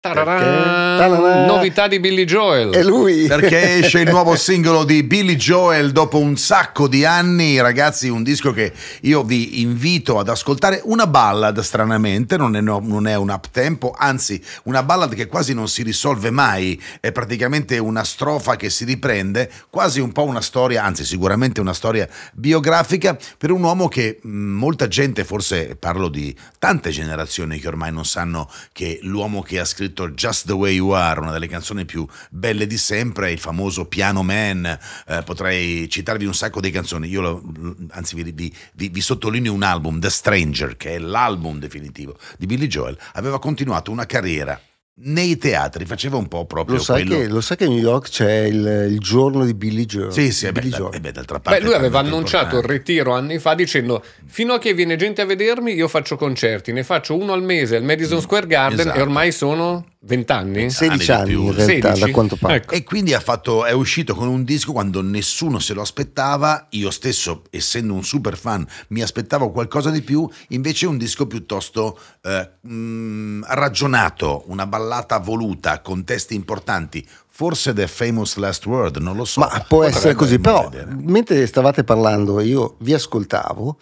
Tararà. 0.00 1.44
novità 1.44 1.88
di 1.88 1.98
Billy 1.98 2.24
Joel. 2.24 2.70
è 2.70 2.84
lui. 2.84 3.26
Perché 3.26 3.78
esce 3.82 3.98
il 4.02 4.08
nuovo 4.08 4.36
singolo 4.36 4.84
di 4.84 5.02
Billy 5.02 5.34
Joel 5.34 5.90
dopo 5.90 6.20
un 6.20 6.36
sacco 6.36 6.86
di 6.86 7.04
anni, 7.04 7.60
ragazzi, 7.60 8.08
un 8.08 8.22
disco 8.22 8.52
che 8.52 8.72
io 9.02 9.24
vi 9.24 9.60
invito 9.60 10.20
ad 10.20 10.28
ascoltare, 10.28 10.80
una 10.84 11.08
ballad 11.08 11.58
stranamente, 11.58 12.36
non 12.36 12.54
è, 12.54 12.60
no- 12.60 12.80
non 12.80 13.08
è 13.08 13.16
un 13.16 13.30
up 13.30 13.48
tempo, 13.50 13.92
anzi 13.98 14.40
una 14.64 14.84
ballad 14.84 15.12
che 15.16 15.26
quasi 15.26 15.52
non 15.52 15.66
si 15.66 15.82
risolve 15.82 16.30
mai, 16.30 16.80
è 17.00 17.10
praticamente 17.10 17.76
una 17.78 18.04
strofa 18.04 18.54
che 18.54 18.70
si 18.70 18.84
riprende, 18.84 19.50
quasi 19.68 19.98
un 19.98 20.12
po' 20.12 20.22
una 20.22 20.40
storia, 20.40 20.84
anzi 20.84 21.04
sicuramente 21.04 21.60
una 21.60 21.74
storia 21.74 22.08
biografica 22.34 23.18
per 23.36 23.50
un 23.50 23.64
uomo 23.64 23.88
che 23.88 24.20
mh, 24.22 24.28
molta 24.30 24.86
gente, 24.86 25.24
forse 25.24 25.74
parlo 25.74 26.08
di 26.08 26.32
tante 26.60 26.90
generazioni 26.90 27.58
che 27.58 27.66
ormai 27.66 27.90
non 27.90 28.04
sanno 28.04 28.48
che 28.72 29.00
l'uomo 29.02 29.42
che 29.42 29.58
ha 29.58 29.64
scritto 29.64 29.86
Just 30.14 30.46
the 30.46 30.52
Way 30.52 30.74
You 30.74 30.90
Are, 30.90 31.20
una 31.20 31.32
delle 31.32 31.48
canzoni 31.48 31.84
più 31.84 32.06
belle 32.30 32.66
di 32.66 32.76
sempre, 32.78 33.32
il 33.32 33.38
famoso 33.38 33.86
Piano 33.86 34.22
Man, 34.22 34.64
eh, 35.06 35.22
potrei 35.24 35.88
citarvi 35.88 36.24
un 36.24 36.34
sacco 36.34 36.60
di 36.60 36.70
canzoni, 36.70 37.08
io 37.08 37.20
lo- 37.20 37.42
anzi 37.90 38.14
vi, 38.14 38.30
vi- 38.32 38.54
vi- 38.74 38.88
vi 38.88 39.00
sottolineo 39.00 39.52
un 39.52 39.62
album, 39.62 40.00
The 40.00 40.10
Stranger, 40.10 40.76
che 40.76 40.94
è 40.94 40.98
l'album 40.98 41.58
definitivo 41.58 42.16
di 42.36 42.46
Billy 42.46 42.66
Joel, 42.66 42.98
aveva 43.14 43.38
continuato 43.38 43.90
una 43.90 44.06
carriera 44.06 44.60
nei 45.00 45.36
teatri, 45.38 45.84
faceva 45.84 46.16
un 46.16 46.26
po' 46.26 46.44
proprio 46.44 46.76
Lo 46.76 46.82
sai, 46.82 47.04
quello... 47.06 47.20
che, 47.22 47.28
lo 47.28 47.40
sai 47.40 47.56
che 47.56 47.64
a 47.64 47.68
New 47.68 47.78
York 47.78 48.08
c'è 48.08 48.40
il, 48.46 48.86
il 48.90 48.98
giorno 48.98 49.44
di 49.44 49.54
Billy 49.54 49.84
Joel? 49.84 50.12
Sì, 50.12 50.32
sì, 50.32 50.46
beh, 50.46 50.52
Billy 50.60 50.70
da- 50.70 50.76
Joel. 50.76 50.94
eh 50.94 51.00
beh, 51.00 51.12
d'altra 51.12 51.38
parte 51.40 51.60
Beh, 51.60 51.64
lui 51.66 51.74
aveva 51.74 52.00
annunciato 52.00 52.56
il 52.56 52.62
importante. 52.62 52.72
ritiro 52.72 53.12
anni 53.14 53.38
fa 53.38 53.54
dicendo 53.54 54.02
fino 54.26 54.54
a 54.54 54.58
che 54.58 54.74
viene 54.74 54.96
gente 54.96 55.20
a 55.22 55.24
vedermi 55.24 55.72
io 55.72 55.86
faccio 55.88 56.16
concerti, 56.16 56.72
ne 56.72 56.82
faccio 56.82 57.16
uno 57.16 57.32
al 57.32 57.42
mese 57.42 57.76
al 57.76 57.84
Madison 57.84 58.20
Square 58.20 58.46
Garden 58.46 58.80
Esatto. 58.80 58.98
e 58.98 59.02
ormai 59.02 59.30
sono 59.32 59.84
20 60.00 60.32
anni? 60.32 60.70
16 60.70 61.10
anni 61.10 61.32
anni 61.32 61.32
in 61.32 61.52
realtà, 61.52 61.64
16? 61.64 62.00
da 62.04 62.10
quanto 62.12 62.36
pare. 62.36 62.54
Ecco. 62.56 62.74
E 62.74 62.84
quindi 62.84 63.14
ha 63.14 63.20
fatto, 63.20 63.64
è 63.64 63.72
uscito 63.72 64.14
con 64.14 64.28
un 64.28 64.44
disco 64.44 64.72
quando 64.72 65.02
nessuno 65.02 65.58
se 65.58 65.74
lo 65.74 65.80
aspettava, 65.80 66.66
io 66.70 66.90
stesso 66.90 67.42
essendo 67.50 67.94
un 67.94 68.04
super 68.04 68.36
fan 68.36 68.66
mi 68.88 69.02
aspettavo 69.02 69.50
qualcosa 69.50 69.90
di 69.90 70.02
più, 70.02 70.28
invece 70.48 70.86
un 70.86 70.98
disco 70.98 71.26
piuttosto 71.26 71.98
eh, 72.22 72.48
mh, 72.60 73.44
ragionato, 73.48 74.44
una 74.46 74.66
ballata 74.66 75.18
voluta 75.18 75.80
con 75.80 76.04
testi 76.04 76.34
importanti, 76.34 77.06
forse 77.26 77.72
The 77.72 77.88
Famous 77.88 78.36
Last 78.36 78.66
Word, 78.66 78.98
non 78.98 79.16
lo 79.16 79.24
so. 79.24 79.40
Ma 79.40 79.64
può 79.66 79.82
essere 79.82 80.14
così, 80.14 80.38
però 80.38 80.68
vedere. 80.68 80.94
mentre 80.96 81.44
stavate 81.46 81.82
parlando 81.82 82.38
e 82.38 82.44
io 82.44 82.76
vi 82.80 82.94
ascoltavo, 82.94 83.78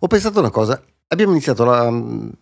ho 0.00 0.06
pensato 0.06 0.38
una 0.38 0.50
cosa. 0.50 0.82
Abbiamo 1.10 1.32
iniziato 1.32 1.64
la- 1.64 1.90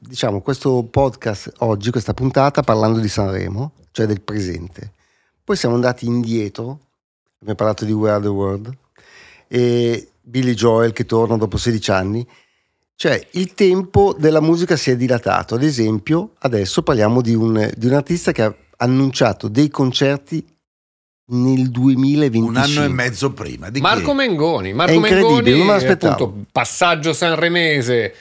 diciamo, 0.00 0.40
questo 0.40 0.82
podcast 0.90 1.52
oggi, 1.58 1.92
questa 1.92 2.14
puntata, 2.14 2.62
parlando 2.62 2.98
di 2.98 3.08
Sanremo, 3.08 3.72
cioè 3.92 4.06
del 4.06 4.20
presente. 4.20 4.92
Poi 5.44 5.54
siamo 5.54 5.76
andati 5.76 6.06
indietro, 6.06 6.80
abbiamo 7.38 7.54
parlato 7.54 7.84
di 7.84 7.92
We 7.92 8.10
Are 8.10 8.20
the 8.20 8.26
World, 8.26 8.76
e 9.46 10.08
Billy 10.20 10.54
Joel 10.54 10.92
che 10.92 11.06
torna 11.06 11.36
dopo 11.36 11.56
16 11.56 11.90
anni. 11.92 12.26
Cioè, 12.96 13.28
il 13.32 13.54
tempo 13.54 14.16
della 14.18 14.40
musica 14.40 14.74
si 14.74 14.90
è 14.90 14.96
dilatato. 14.96 15.54
Ad 15.54 15.62
esempio, 15.62 16.32
adesso 16.38 16.82
parliamo 16.82 17.20
di 17.20 17.34
un, 17.34 17.70
di 17.76 17.86
un 17.86 17.92
artista 17.92 18.32
che 18.32 18.42
ha 18.42 18.54
annunciato 18.78 19.46
dei 19.46 19.68
concerti 19.68 20.44
nel 21.28 21.70
2025. 21.70 22.50
un 22.50 22.56
anno 22.56 22.82
e 22.84 22.88
mezzo 22.88 23.32
prima. 23.32 23.70
Di 23.70 23.80
Marco 23.80 24.10
chi? 24.10 24.16
Mengoni, 24.16 24.72
Marco 24.72 24.92
incredibile, 24.92 25.30
Mengoni 25.34 25.50
non 25.58 25.66
me 25.66 25.72
è 25.72 25.74
l'aspettavo. 25.76 26.24
appunto 26.24 26.46
passaggio 26.50 27.12
sanremese 27.12 28.14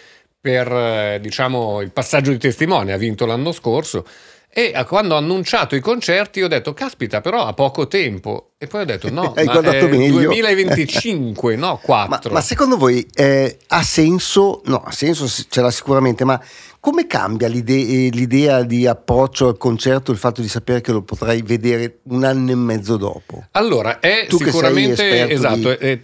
per 0.46 0.72
eh, 0.72 1.18
diciamo 1.20 1.82
il 1.82 1.90
passaggio 1.92 2.30
di 2.30 2.38
testimone, 2.38 2.94
ha 2.94 2.98
vinto 2.98 3.26
l'anno 3.26 3.52
scorso 3.52 4.06
e 4.48 4.72
eh, 4.76 4.84
quando 4.86 5.16
ha 5.16 5.18
annunciato 5.18 5.76
i 5.76 5.80
concerti 5.80 6.44
ho 6.44 6.48
detto 6.48 6.72
caspita 6.76 7.20
però 7.20 7.48
ha 7.48 7.54
poco 7.54 7.88
tempo 7.88 8.52
e 8.60 8.68
poi 8.68 8.82
ho 8.82 8.86
detto 8.86 9.10
no, 9.10 9.34
Hai 9.36 9.46
ma 9.46 9.60
è 9.62 9.88
meglio. 9.88 10.20
2025, 10.30 11.56
no 11.56 11.80
Ma, 11.88 12.06
4. 12.08 12.32
ma 12.32 12.42
secondo 12.42 12.78
voi 12.78 13.04
eh, 13.16 13.58
ha 13.70 13.82
senso? 13.82 14.62
No, 14.66 14.84
ha 14.86 14.92
senso, 14.92 15.26
ce 15.50 15.62
l'ha 15.62 15.72
sicuramente, 15.72 16.24
ma 16.26 16.40
come 16.80 17.08
cambia 17.08 17.48
l'ide- 17.48 17.74
eh, 18.06 18.10
l'idea 18.12 18.62
di 18.62 18.86
approccio 18.86 19.48
al 19.48 19.58
concerto 19.58 20.12
il 20.12 20.20
fatto 20.20 20.42
di 20.42 20.48
sapere 20.48 20.82
che 20.82 20.92
lo 20.92 21.02
potrai 21.02 21.42
vedere 21.42 22.02
un 22.10 22.24
anno 22.24 22.52
e 22.52 22.56
mezzo 22.56 22.98
dopo? 22.98 23.46
Allora, 23.54 24.00
è 24.00 24.28
Tu 24.30 24.38
sicuramente 24.38 25.28
esatto. 25.28 25.56
di- 25.58 25.68
è- 25.88 26.00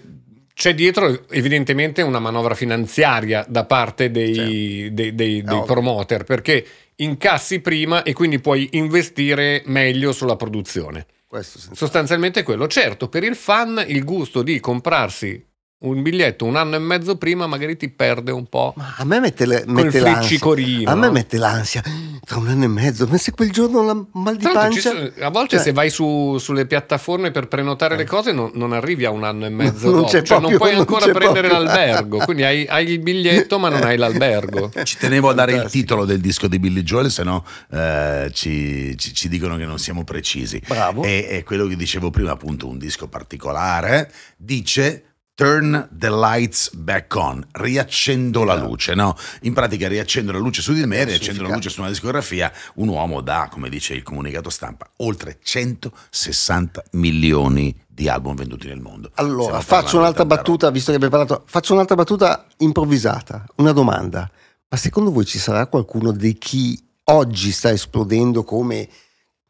c'è 0.53 0.73
dietro 0.73 1.27
evidentemente 1.29 2.01
una 2.01 2.19
manovra 2.19 2.53
finanziaria 2.55 3.45
da 3.47 3.65
parte 3.65 4.11
dei, 4.11 4.33
dei- 4.33 4.93
dei- 4.93 5.13
dei 5.15 5.39
ovvio. 5.41 5.63
promoter 5.63 6.23
perché 6.23 6.65
incassi 6.95 7.59
prima 7.61 8.03
e 8.03 8.13
quindi 8.13 8.39
puoi 8.39 8.67
investire 8.73 9.63
meglio 9.65 10.11
sulla 10.11 10.35
produzione. 10.35 11.05
Questo 11.27 11.59
senza- 11.59 11.75
Sostanzialmente 11.75 12.43
quello. 12.43 12.67
Certo, 12.67 13.07
per 13.07 13.23
il 13.23 13.35
fan 13.35 13.83
il 13.87 14.03
gusto 14.03 14.41
di 14.43 14.59
comprarsi 14.59 15.43
un 15.83 16.01
biglietto 16.03 16.45
un 16.45 16.55
anno 16.57 16.75
e 16.75 16.79
mezzo 16.79 17.17
prima 17.17 17.47
magari 17.47 17.75
ti 17.75 17.89
perde 17.89 18.31
un 18.31 18.45
po'. 18.47 18.73
Ma 18.77 18.93
a 18.97 19.03
me 19.03 19.19
mette, 19.19 19.45
le- 19.47 19.63
mette 19.65 19.99
l'ansia. 19.99 20.39
A 20.85 20.95
me 20.95 21.09
mette 21.09 21.37
l'ansia. 21.37 21.81
Tra 22.23 22.37
un 22.37 22.47
anno 22.49 22.65
e 22.65 22.67
mezzo, 22.67 23.07
ma 23.07 23.17
se 23.17 23.31
quel 23.31 23.51
giorno 23.51 23.81
la 23.83 24.05
mal 24.13 24.37
di 24.37 24.45
ci 24.45 24.51
pancia. 24.53 24.91
sono- 24.91 25.11
a 25.19 25.29
volte 25.29 25.55
Cioè, 25.55 25.65
se 25.65 25.71
vai 25.73 25.89
su- 25.89 26.37
sulle 26.37 26.67
piattaforme 26.67 27.31
per 27.31 27.47
prenotare 27.47 27.97
le 27.97 28.05
cose 28.05 28.31
non, 28.31 28.51
non 28.53 28.73
arrivi 28.73 29.05
a 29.05 29.09
un 29.09 29.23
anno 29.23 29.45
e 29.47 29.49
mezzo 29.73 29.87
Non 29.89 29.95
dopo. 30.01 30.07
c'è 30.09 30.21
Cioè, 30.21 30.39
non 30.39 30.49
proprio- 30.49 30.57
puoi 30.59 30.71
non 30.71 30.79
ancora 30.81 31.05
c'è 31.05 31.11
prendere 31.13 31.47
proprio. 31.47 31.65
l'albergo, 31.73 32.17
quindi 32.19 32.43
hai, 32.43 32.65
hai 32.67 32.87
il 32.87 32.99
biglietto 32.99 33.57
ma 33.57 33.69
non 33.69 33.81
hai 33.81 33.97
l'albergo. 33.97 34.71
Ci 34.83 34.97
tenevo 34.97 35.29
a 35.29 35.33
dare 35.33 35.53
il 35.53 35.65
titolo 35.69 36.05
del 36.05 36.19
disco 36.19 36.47
di 36.47 36.59
Billy 36.59 36.83
Joel, 36.83 37.09
se 37.09 37.23
no 37.23 37.43
eh, 37.71 38.29
ci, 38.33 38.95
ci- 38.99 39.13
ci 39.15 39.27
dicono 39.27 39.57
che 39.57 39.65
non 39.65 39.79
siamo 39.79 40.03
precisi. 40.03 40.61
Bravo. 40.67 41.03
E, 41.03 41.25
e 41.27 41.43
quello 41.43 41.65
che 41.65 41.75
dicevo 41.75 42.11
prima, 42.11 42.31
appunto, 42.31 42.67
un 42.67 42.77
disco 42.77 43.07
particolare, 43.07 44.11
dice 44.37 45.05
Turn 45.41 45.89
the 45.91 46.09
lights 46.09 46.69
back 46.71 47.15
on, 47.15 47.43
riaccendo 47.53 48.43
la 48.43 48.53
luce, 48.53 48.93
no? 48.93 49.15
In 49.41 49.53
pratica 49.53 49.87
riaccendo 49.87 50.31
la 50.31 50.37
luce 50.37 50.61
su 50.61 50.71
di 50.71 50.85
me, 50.85 51.03
riaccendo 51.03 51.41
la 51.41 51.55
luce 51.55 51.71
su 51.71 51.79
una 51.79 51.89
discografia, 51.89 52.53
un 52.75 52.89
uomo 52.89 53.21
da, 53.21 53.49
come 53.49 53.67
dice 53.67 53.95
il 53.95 54.03
comunicato 54.03 54.51
stampa, 54.51 54.87
oltre 54.97 55.39
160 55.41 56.83
milioni 56.91 57.75
di 57.87 58.07
album 58.07 58.35
venduti 58.35 58.67
nel 58.67 58.81
mondo. 58.81 59.09
Allora, 59.15 59.61
faccio 59.61 59.97
un'altra 59.97 60.25
battuta, 60.25 60.69
visto 60.69 60.91
che 60.91 60.97
abbiamo 61.03 61.17
parlato, 61.17 61.43
faccio 61.47 61.73
un'altra 61.73 61.95
battuta 61.95 62.45
improvvisata, 62.57 63.43
una 63.55 63.71
domanda. 63.71 64.29
Ma 64.69 64.77
secondo 64.77 65.11
voi 65.11 65.25
ci 65.25 65.39
sarà 65.39 65.65
qualcuno 65.65 66.11
di 66.11 66.37
chi 66.37 66.79
oggi 67.05 67.51
sta 67.51 67.71
esplodendo 67.71 68.43
come 68.43 68.87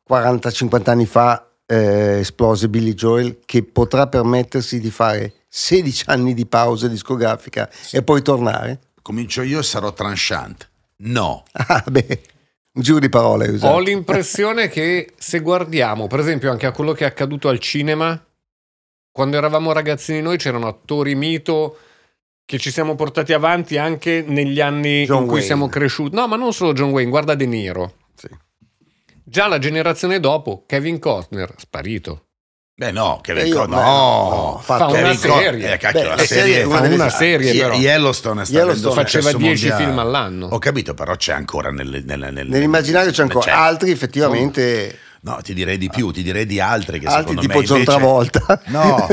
40-50 0.09 0.89
anni 0.89 1.05
fa 1.05 1.51
eh, 1.65 2.19
esplose 2.19 2.69
Billy 2.69 2.93
Joel, 2.93 3.39
che 3.43 3.63
potrà 3.63 4.07
permettersi 4.07 4.79
di 4.79 4.89
fare 4.89 5.33
16 5.53 6.05
anni 6.07 6.33
di 6.33 6.45
pausa 6.45 6.87
discografica 6.87 7.69
e 7.91 8.01
poi 8.03 8.21
tornare? 8.21 8.79
Comincio 9.01 9.41
io 9.41 9.59
e 9.59 9.63
sarò 9.63 9.91
tranchant. 9.91 10.69
No. 10.99 11.43
Ah, 11.51 11.83
beh, 11.85 12.21
un 12.73 12.81
giro 12.81 12.99
di 12.99 13.09
parole 13.09 13.49
usato. 13.49 13.73
Ho 13.73 13.79
l'impressione 13.79 14.69
che 14.69 15.11
se 15.17 15.41
guardiamo, 15.41 16.07
per 16.07 16.19
esempio, 16.21 16.51
anche 16.51 16.67
a 16.67 16.71
quello 16.71 16.93
che 16.93 17.03
è 17.03 17.07
accaduto 17.07 17.49
al 17.49 17.59
cinema, 17.59 18.17
quando 19.11 19.35
eravamo 19.35 19.73
ragazzini 19.73 20.21
noi 20.21 20.37
c'erano 20.37 20.67
attori 20.67 21.15
mito 21.15 21.79
che 22.45 22.57
ci 22.57 22.71
siamo 22.71 22.95
portati 22.95 23.33
avanti 23.33 23.77
anche 23.77 24.23
negli 24.25 24.61
anni 24.61 25.03
John 25.03 25.17
in 25.17 25.23
cui 25.23 25.31
Wayne. 25.33 25.45
siamo 25.45 25.67
cresciuti. 25.67 26.15
No, 26.15 26.27
ma 26.27 26.37
non 26.37 26.53
solo 26.53 26.71
John 26.71 26.91
Wayne, 26.91 27.09
guarda 27.09 27.35
De 27.35 27.45
Niro. 27.45 27.95
Sì. 28.15 28.29
Già 29.21 29.47
la 29.47 29.59
generazione 29.59 30.21
dopo, 30.21 30.63
Kevin 30.65 30.97
Costner, 30.97 31.53
sparito. 31.57 32.27
Beh 32.81 32.89
no, 32.89 33.19
che 33.21 33.33
Eh, 33.33 33.45
io- 33.45 33.67
no, 33.67 34.55
beh, 34.57 34.63
fa 34.63 34.87
una 34.87 35.13
serie. 35.13 35.73
eh, 35.73 35.77
cacchio, 35.77 36.01
Beh, 36.01 36.15
la 36.15 36.25
serie, 36.25 36.63
una 36.63 36.79
una 36.79 37.09
serie 37.09 37.53
però. 37.53 37.75
Yellowstone 37.75 38.43
Yellowstone 38.47 38.95
faceva 38.95 39.29
successo 39.29 39.37
10 39.37 39.67
mondiale. 39.67 39.83
film 39.85 39.99
all'anno. 39.99 40.47
Ho 40.47 40.57
capito, 40.57 40.95
però 40.95 41.15
c'è 41.15 41.31
ancora 41.33 41.69
nel, 41.69 42.01
nel- 42.03 42.29
nel- 42.33 42.47
Nell'immaginario 42.49 43.11
c'è 43.11 43.21
ancora 43.21 43.45
c'è. 43.45 43.51
altri 43.51 43.91
effettivamente 43.91 44.97
No, 45.23 45.37
ti 45.43 45.53
direi 45.53 45.77
di 45.77 45.87
più, 45.87 46.09
ti 46.09 46.23
direi 46.23 46.47
di 46.47 46.59
altri 46.59 46.99
che 46.99 47.05
Altri 47.05 47.35
secondo 47.35 47.41
tipo 47.41 47.59
me 47.59 47.63
John 47.63 47.77
invece- 47.77 47.97
Travolta. 47.97 48.61
No, 48.71 49.07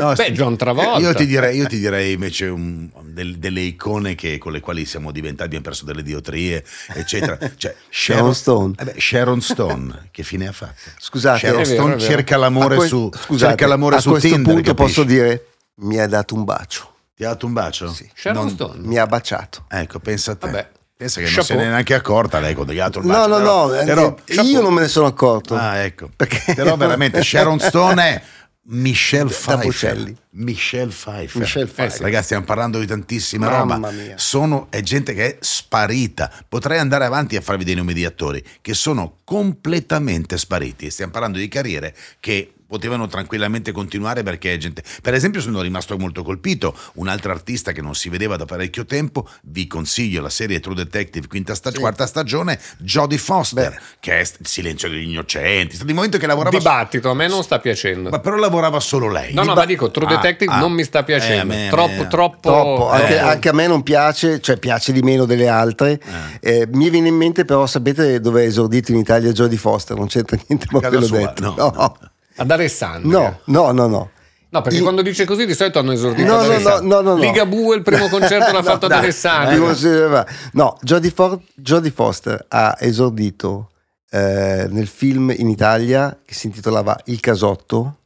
no, 0.00 0.12
Beh, 0.14 0.32
John 0.32 0.56
Travolta. 0.56 0.98
Io 0.98 1.12
ti 1.12 1.26
direi, 1.26 1.56
io 1.58 1.66
ti 1.66 1.78
direi 1.78 2.12
invece 2.14 2.46
un- 2.46 2.88
del- 3.02 3.36
delle 3.36 3.60
icone 3.60 4.14
che- 4.14 4.38
con 4.38 4.52
le 4.52 4.60
quali 4.60 4.86
siamo 4.86 5.12
diventati, 5.12 5.44
abbiamo 5.44 5.64
perso 5.64 5.84
delle 5.84 6.02
diotrie, 6.02 6.64
eccetera. 6.94 7.36
Cioè, 7.56 7.74
Sharon 7.90 8.34
Stone. 8.34 8.74
eh 8.78 8.84
beh, 8.84 8.94
Sharon 8.98 9.42
Stone, 9.42 10.08
che 10.10 10.22
fine 10.22 10.48
ha 10.48 10.52
fatto? 10.52 10.72
Scusate, 10.98 11.40
Sharon 11.40 11.62
vero, 11.62 11.74
Stone 11.74 11.98
cerca 11.98 12.36
l'amore 12.38 12.76
que- 12.76 12.86
su, 12.88 13.10
scusate, 13.12 13.50
cerca 13.50 13.66
l'amore 13.66 13.96
a 13.96 14.00
su 14.00 14.10
questo 14.10 14.28
Tinder. 14.28 14.54
punto 14.54 14.74
capisci? 14.74 14.94
posso 15.00 15.06
dire 15.06 15.46
mi 15.82 15.98
ha 15.98 16.06
dato 16.06 16.34
un 16.34 16.44
bacio, 16.44 16.90
Ti 17.14 17.24
ha 17.24 17.28
dato 17.28 17.44
un 17.44 17.52
bacio? 17.52 17.92
Sì. 17.92 18.08
Sharon 18.14 18.44
Non- 18.44 18.50
Stone. 18.54 18.78
mi 18.86 18.96
ha 18.96 19.06
baciato. 19.06 19.66
Ecco, 19.68 19.98
pensa 19.98 20.32
a 20.32 20.36
te. 20.36 20.46
Vabbè. 20.46 20.70
Pensa 21.00 21.20
che 21.20 21.26
non 21.30 21.34
Chapeau. 21.36 21.58
se 21.58 21.64
n'è 21.64 21.70
neanche 21.70 21.94
accorta 21.94 22.40
lei 22.40 22.52
quando 22.52 22.74
gli 22.74 22.78
ha 22.78 22.84
dato 22.84 22.98
il 22.98 23.06
No, 23.06 23.12
bacio. 23.12 23.28
no, 23.28 23.36
però- 23.38 23.66
no, 23.68 23.74
eh, 23.80 23.84
però- 23.86 24.16
io 24.42 24.60
non 24.60 24.74
me 24.74 24.80
ne 24.82 24.88
sono 24.88 25.06
accorto. 25.06 25.54
Ah, 25.56 25.76
ecco. 25.78 26.10
Perché- 26.14 26.52
Però 26.54 26.76
veramente 26.76 27.22
Sharon 27.22 27.58
Stone 27.58 28.02
è 28.04 28.22
Michelle 28.64 29.30
Pfeiffer. 29.30 30.14
Michelle 30.32 30.90
Pfeiffer. 30.92 31.40
Michelle 31.40 31.64
Eh 31.64 31.68
Pfeiffer. 31.68 32.00
Ragazzi, 32.02 32.24
stiamo 32.24 32.44
parlando 32.44 32.78
di 32.78 32.86
tantissima 32.86 33.48
Mamma 33.48 33.74
roba. 33.76 33.90
mia. 33.92 34.14
Sono, 34.18 34.66
è 34.68 34.82
gente 34.82 35.14
che 35.14 35.24
è 35.26 35.36
sparita. 35.40 36.30
Potrei 36.46 36.78
andare 36.78 37.06
avanti 37.06 37.34
a 37.36 37.40
farvi 37.40 37.64
dei 37.64 37.74
nomi 37.76 37.94
di 37.94 38.04
attori 38.04 38.44
che 38.60 38.74
sono 38.74 39.20
completamente 39.24 40.36
spariti. 40.36 40.90
Stiamo 40.90 41.12
parlando 41.12 41.38
di 41.38 41.48
carriere 41.48 41.94
che 42.20 42.52
potevano 42.70 43.08
tranquillamente 43.08 43.72
continuare 43.72 44.22
perché 44.22 44.54
è 44.54 44.56
gente. 44.56 44.84
Per 45.02 45.12
esempio, 45.12 45.40
sono 45.40 45.60
rimasto 45.60 45.98
molto 45.98 46.22
colpito. 46.22 46.72
Un 46.94 47.08
altro 47.08 47.32
artista 47.32 47.72
che 47.72 47.82
non 47.82 47.96
si 47.96 48.08
vedeva 48.08 48.36
da 48.36 48.44
parecchio 48.44 48.84
tempo. 48.84 49.28
Vi 49.42 49.66
consiglio 49.66 50.22
la 50.22 50.28
serie 50.30 50.60
True 50.60 50.76
Detective, 50.76 51.26
quinta 51.26 51.56
sta- 51.56 51.72
Sì. 51.72 51.78
quarta 51.78 52.06
stagione. 52.06 52.60
Jodie 52.78 53.18
Foster, 53.18 53.70
Beh. 53.72 53.78
che 53.98 54.18
è 54.18 54.20
Il 54.20 54.46
silenzio 54.46 54.88
degli 54.88 55.10
innocenti. 55.10 55.72
È 55.72 55.74
stato 55.74 55.88
il 55.90 55.96
momento 55.96 56.16
che 56.16 56.26
lavorava. 56.28 56.56
Dibattito, 56.56 57.10
a 57.10 57.14
me 57.14 57.26
non 57.26 57.42
sta 57.42 57.58
piacendo. 57.58 58.08
Ma 58.10 58.20
però 58.20 58.36
lavorava 58.36 58.78
solo 58.78 59.10
lei. 59.10 59.32
No, 59.34 59.40
no, 59.42 59.48
Diba- 59.48 59.54
ma 59.60 59.66
dico, 59.66 59.90
True 59.90 60.06
Ah, 60.06 60.16
Detective 60.16 60.52
ah. 60.52 60.58
non 60.60 60.70
mi 60.72 60.84
sta 60.84 61.00
Eh, 61.00 61.04
piacendo. 61.04 61.40
a 61.40 61.44
me- 61.44 61.54
a 61.56 61.64
me- 61.64 61.68
troppo, 61.70 62.06
troppo, 62.06 62.38
Troppo, 62.50 62.88
anche, 62.90 63.14
Eh. 63.16 63.18
anche 63.18 63.48
a 63.48 63.52
me 63.52 63.66
non 63.66 63.82
piace, 63.82 64.40
cioè 64.40 64.56
piace 64.58 64.92
di 64.92 65.02
meno 65.02 65.24
delle 65.24 65.48
altre. 65.48 66.00
Eh, 66.40 66.68
mi 66.72 66.88
viene 66.90 67.08
in 67.08 67.16
mente 67.16 67.44
però, 67.44 67.66
sapete 67.66 68.20
dove 68.20 68.44
è 68.44 68.46
esordito 68.46 68.92
in 68.92 68.98
Italia 68.98 69.32
Jodie 69.32 69.58
Foster? 69.58 69.96
Non 69.96 70.06
c'entra 70.06 70.38
niente, 70.46 70.66
ma 70.70 70.78
ve 70.80 70.90
l'ho 70.90 71.04
sua, 71.06 71.18
detto. 71.18 71.42
no. 71.42 71.54
No, 71.56 71.96
Ad 72.36 72.50
Alessandria. 72.50 73.40
no, 73.46 73.70
no, 73.70 73.72
no. 73.72 73.86
no. 73.88 74.10
No, 74.52 74.62
perché 74.62 74.78
Io- 74.78 74.82
quando 74.82 75.02
dice 75.02 75.24
così 75.24 75.46
di 75.46 75.54
solito 75.54 75.78
hanno 75.78 75.92
esordito 75.92 76.26
No, 76.26 76.42
no, 76.44 76.58
no, 76.58 76.80
no, 76.80 77.00
no, 77.02 77.14
no. 77.14 77.22
Liga 77.22 77.46
Bue 77.46 77.76
il 77.76 77.82
primo 77.82 78.08
concerto 78.10 78.50
l'ha 78.50 78.58
No, 78.58 78.62
fatto 78.64 78.86
ad 78.86 78.92
Alessandria. 78.92 80.26
No, 80.54 80.76
Jodie, 80.82 81.10
For- 81.12 81.38
Jodie 81.54 81.92
Foster 81.92 82.46
ha 82.48 82.76
esordito 82.80 83.70
eh, 84.10 84.66
nel 84.68 84.88
film 84.88 85.32
in 85.36 85.48
Italia 85.48 86.18
che 86.24 86.34
si 86.34 86.46
intitolava 86.46 86.98
Il 87.04 87.20
casotto 87.20 87.98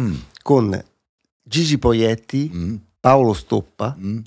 Mm, 0.00 0.14
con 0.42 0.82
Gigi 1.42 1.76
Proietti, 1.76 2.50
mm, 2.50 2.74
Paolo 2.98 3.34
Stoppa 3.34 3.94
mm. 3.98 4.18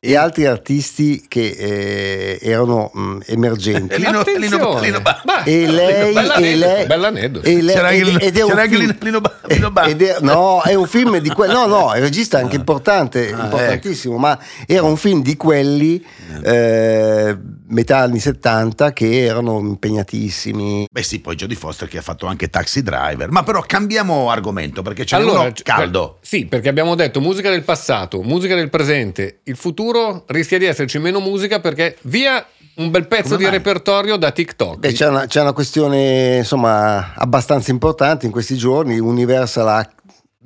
E 0.00 0.14
altri 0.16 0.46
artisti 0.46 1.24
che 1.26 1.48
eh, 1.58 2.38
erano 2.40 2.88
mh, 2.94 3.18
emergenti. 3.26 3.94
E 3.94 3.98
Lino-. 3.98 4.22
Lino- 4.38 4.78
Lino 4.80 5.00
Ba- 5.00 5.42
E 5.44 5.66
lei- 5.66 6.12
bella 6.12 6.36
e 6.36 6.38
aneddoto, 6.38 7.48
lei-. 7.48 7.58
E 7.58 7.62
lei- 7.62 8.16
ed- 8.20 8.36
è 8.38 8.42
un 8.42 8.50
film- 8.68 8.78
Lino, 8.78 8.94
Lino 9.00 9.20
Ba- 9.20 9.34
Lino 9.48 9.70
Ba- 9.72 9.82
ed 9.86 10.02
è- 10.02 10.16
no, 10.20 10.62
è 10.62 10.74
un 10.74 10.86
film 10.86 11.18
di 11.18 11.30
quelli. 11.30 11.52
No, 11.52 11.66
no, 11.66 11.92
il 11.96 12.02
regista 12.02 12.38
è 12.38 12.42
anche 12.42 12.54
importante, 12.56 13.32
Ah, 13.32 13.42
importantissimo, 13.44 14.16
ma 14.18 14.38
era 14.68 14.84
un 14.84 14.96
film 14.96 15.20
di 15.20 15.36
quelli 15.36 16.04
eh, 16.44 17.36
metà 17.68 17.98
anni 17.98 18.18
70 18.18 18.92
che 18.92 19.24
erano 19.24 19.58
impegnatissimi. 19.60 20.86
Beh 20.90 21.02
sì, 21.02 21.20
poi 21.20 21.34
Jodie 21.36 21.56
Foster 21.56 21.88
che 21.88 21.98
ha 21.98 22.02
fatto 22.02 22.26
anche 22.26 22.48
Taxi 22.50 22.82
Driver. 22.82 23.30
Ma 23.30 23.42
però 23.42 23.60
cambiamo 23.66 24.30
argomento 24.30 24.82
perché 24.82 25.04
c'è 25.04 25.18
uno 25.18 25.50
c- 25.52 25.62
caldo. 25.62 26.18
Sì, 26.20 26.46
perché 26.46 26.68
abbiamo 26.68 26.94
detto 26.94 27.20
musica 27.20 27.50
del 27.50 27.62
passato, 27.62 28.22
musica 28.22 28.54
del 28.54 28.70
presente. 28.70 29.40
Il 29.44 29.56
futuro 29.56 30.24
rischia 30.28 30.58
di 30.58 30.64
esserci 30.64 30.98
meno 30.98 31.20
musica 31.20 31.60
perché 31.60 31.96
via 32.02 32.44
un 32.76 32.90
bel 32.90 33.08
pezzo 33.08 33.30
Come 33.30 33.38
di 33.38 33.42
mai? 33.44 33.52
repertorio 33.52 34.16
da 34.16 34.30
TikTok. 34.30 34.78
Beh, 34.78 34.92
c'è, 34.92 35.08
una, 35.08 35.26
c'è 35.26 35.40
una 35.40 35.52
questione 35.52 36.36
insomma 36.38 37.14
abbastanza 37.14 37.70
importante 37.72 38.26
in 38.26 38.32
questi 38.32 38.56
giorni. 38.56 38.98
Universal 38.98 39.68
ha 39.68 39.90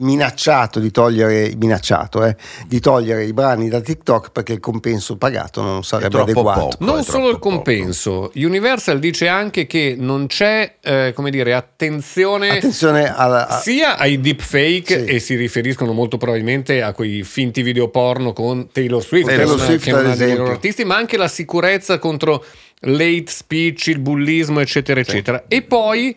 minacciato 0.02 0.78
di 0.80 0.90
togliere, 0.90 1.52
minacciato, 1.56 2.24
eh, 2.24 2.36
di 2.66 2.80
togliere 2.80 3.24
i 3.24 3.32
brani 3.32 3.68
da 3.68 3.80
TikTok 3.80 4.30
perché 4.32 4.52
il 4.52 4.60
compenso 4.60 5.16
pagato 5.16 5.62
non 5.62 5.82
sarebbe 5.84 6.20
adeguato. 6.20 6.60
poco. 6.60 6.84
non 6.84 7.02
solo 7.04 7.30
il 7.30 7.38
compenso, 7.38 8.30
Universal 8.34 8.98
dice 8.98 9.28
anche 9.28 9.66
che 9.66 9.94
non 9.98 10.26
c'è, 10.26 10.76
eh, 10.82 11.12
come 11.14 11.30
dire, 11.30 11.54
attenzione, 11.54 12.56
Attenzione 12.58 13.14
alla, 13.14 13.46
a- 13.48 13.58
sia 13.60 13.96
ai 13.96 14.20
deepfake 14.20 15.06
Sì. 15.06 15.12
e 15.14 15.18
si 15.20 15.34
riferiscono 15.36 15.92
molto 15.92 16.16
probabilmente 16.18 16.82
a 16.82 16.92
quei 16.92 17.22
finti 17.22 17.62
video 17.62 17.88
porno 17.88 18.32
con 18.32 18.68
Taylor 18.70 19.02
Swift, 19.02 19.26
Taylor 19.26 19.44
che 19.46 19.50
è 19.50 19.54
una- 19.54 19.64
Swift, 19.64 19.84
che 19.84 19.90
è 19.90 19.94
una 19.94 20.16
dei 20.16 20.36
loro 20.36 20.50
artisti, 20.50 20.84
ma 20.84 20.96
anche 20.96 21.16
la 21.16 21.28
sicurezza 21.28 21.98
contro 21.98 22.44
l'hate 22.80 23.24
speech, 23.30 23.86
il 23.86 24.00
bullismo, 24.00 24.60
eccetera, 24.60 25.00
eccetera. 25.00 25.44
E 25.48 25.62
poi 25.62 26.14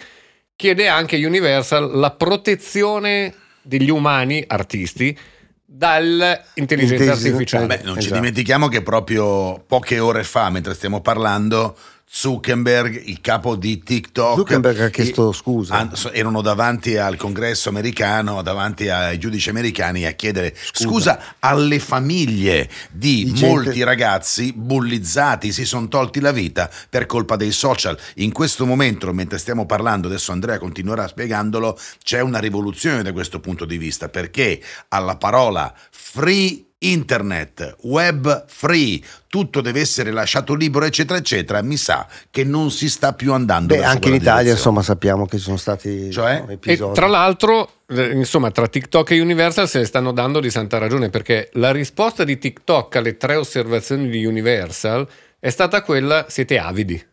chiede 0.56 0.88
anche 0.88 1.24
Universal 1.24 1.92
la 1.96 2.12
protezione 2.12 3.34
degli 3.66 3.90
umani 3.90 4.44
artisti 4.48 5.18
dall'intelligenza 5.66 6.52
Intelligenza- 6.56 7.12
artificiale. 7.28 7.66
Beh, 7.68 7.82
non 7.84 7.94
ci 7.96 8.00
Esatto. 8.00 8.16
dimentichiamo 8.16 8.68
che 8.68 8.82
proprio 8.82 9.62
poche 9.66 10.00
ore 10.00 10.24
fa, 10.24 10.50
mentre 10.50 10.74
stiamo 10.74 11.02
parlando, 11.02 11.76
Zuckerberg, 12.08 13.08
il 13.08 13.20
capo 13.20 13.56
di 13.56 13.84
TikTok, 13.84 14.38
Zuckerberg 14.38 14.80
ha 14.80 14.90
chiesto 14.90 15.32
scusa. 15.32 15.90
erano 16.14 16.42
davanti 16.42 16.96
al 16.98 17.18
congresso 17.18 17.68
americano, 17.68 18.42
davanti 18.42 18.88
ai 18.90 19.18
giudici 19.18 19.50
americani 19.50 20.06
a 20.06 20.12
chiedere 20.12 20.56
scusa, 20.72 21.36
alle 21.40 21.80
famiglie 21.80 22.70
di, 22.92 23.26
Di 23.26 23.34
gente- 23.34 23.48
molti 23.48 23.84
ragazzi 23.84 24.54
bullizzati, 24.54 25.52
si 25.52 25.66
sono 25.66 25.88
tolti 25.88 26.20
la 26.20 26.32
vita 26.32 26.70
per 26.90 27.06
colpa 27.06 27.36
dei 27.36 27.52
social. 27.52 27.98
In 28.16 28.32
questo 28.32 28.66
momento, 28.66 29.12
mentre 29.12 29.38
stiamo 29.38 29.66
parlando, 29.66 30.08
adesso 30.08 30.32
Andrea 30.32 30.58
continuerà 30.58 31.08
spiegandolo, 31.08 31.78
c'è 32.04 32.22
una 32.22 32.40
rivoluzione 32.40 33.04
da 33.04 33.12
questo 33.12 33.40
punto 33.40 33.66
di 33.66 33.78
vista, 33.78 34.10
perché 34.10 34.62
alla 34.90 35.18
parola 35.18 35.74
free 35.90 36.65
internet, 36.80 37.76
web 37.84 38.46
free, 38.48 39.02
tutto 39.28 39.62
deve 39.62 39.80
essere 39.80 40.12
lasciato 40.12 40.54
libero, 40.54 40.86
eccetera, 40.86 41.18
eccetera, 41.18 41.62
mi 41.62 41.78
sa 41.78 42.08
che 42.30 42.44
non 42.44 42.70
si 42.72 42.90
sta 42.90 43.14
più 43.14 43.34
andando 43.34 43.74
Beh, 43.74 43.80
verso 43.80 43.94
anche 43.94 44.08
in 44.10 44.14
Italia, 44.16 44.32
direzione. 44.44 44.58
insomma, 44.58 44.82
sappiamo 44.82 45.26
che 45.26 45.38
ci 45.38 45.44
sono 45.44 45.58
stati 45.58 46.12
Cioè? 46.12 46.40
no, 46.42 46.50
E 46.50 46.54
episodi. 46.54 46.94
tra 46.94 47.08
l'altro, 47.08 47.70
eh, 47.88 48.12
insomma, 48.12 48.52
tra 48.52 48.68
TikTok 48.68 49.12
e 49.12 49.20
Universal 49.22 49.68
se 49.68 49.80
ne 49.80 49.86
stanno 49.86 50.12
dando 50.12 50.40
di 50.40 50.50
santa 50.50 50.78
ragione 50.78 51.10
perché 51.10 51.50
la 51.54 51.72
risposta 51.72 52.24
di 52.24 52.38
TikTok 52.38 52.96
alle 52.98 53.18
tre 53.18 53.36
osservazioni 53.36 54.10
di 54.10 54.26
Universal 54.26 55.08
è 55.40 55.50
stata 55.50 55.82
quella: 55.82 56.26
siete 56.30 56.58
avidi, 56.60 57.04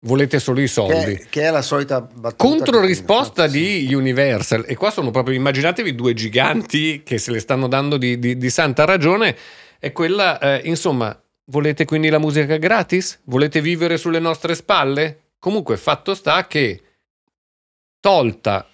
volete 0.00 0.38
solo 0.38 0.60
i 0.60 0.66
soldi. 0.68 1.16
che, 1.16 1.26
che 1.28 1.42
è 1.42 1.50
la 1.50 1.62
solita 1.62 2.00
battuta. 2.00 2.34
Contro 2.36 2.80
che- 2.80 2.86
risposta 2.86 3.48
sì. 3.48 3.84
di 3.86 3.94
Universal, 3.94 4.64
e 4.66 4.74
qua 4.76 4.90
sono 4.90 5.10
proprio 5.10 5.34
immaginatevi 5.36 5.94
due 5.94 6.14
giganti 6.14 7.02
che 7.04 7.18
se 7.18 7.30
le 7.30 7.38
stanno 7.40 7.68
dando 7.68 7.96
di, 7.96 8.18
di- 8.18 8.36
di 8.36 8.50
santa 8.50 8.84
ragione, 8.84 9.36
è 9.78 9.92
quella, 9.92 10.38
eh, 10.38 10.62
insomma, 10.68 11.18
volete 11.46 11.84
quindi 11.84 12.08
la 12.08 12.18
musica 12.18 12.56
gratis? 12.56 13.20
Volete 13.24 13.60
vivere 13.60 13.96
sulle 13.96 14.18
nostre 14.20 14.54
spalle? 14.54 15.18
Comunque, 15.38 15.76
fatto 15.76 16.14
sta 16.14 16.46
che 16.46 16.80
tolta 18.00 18.66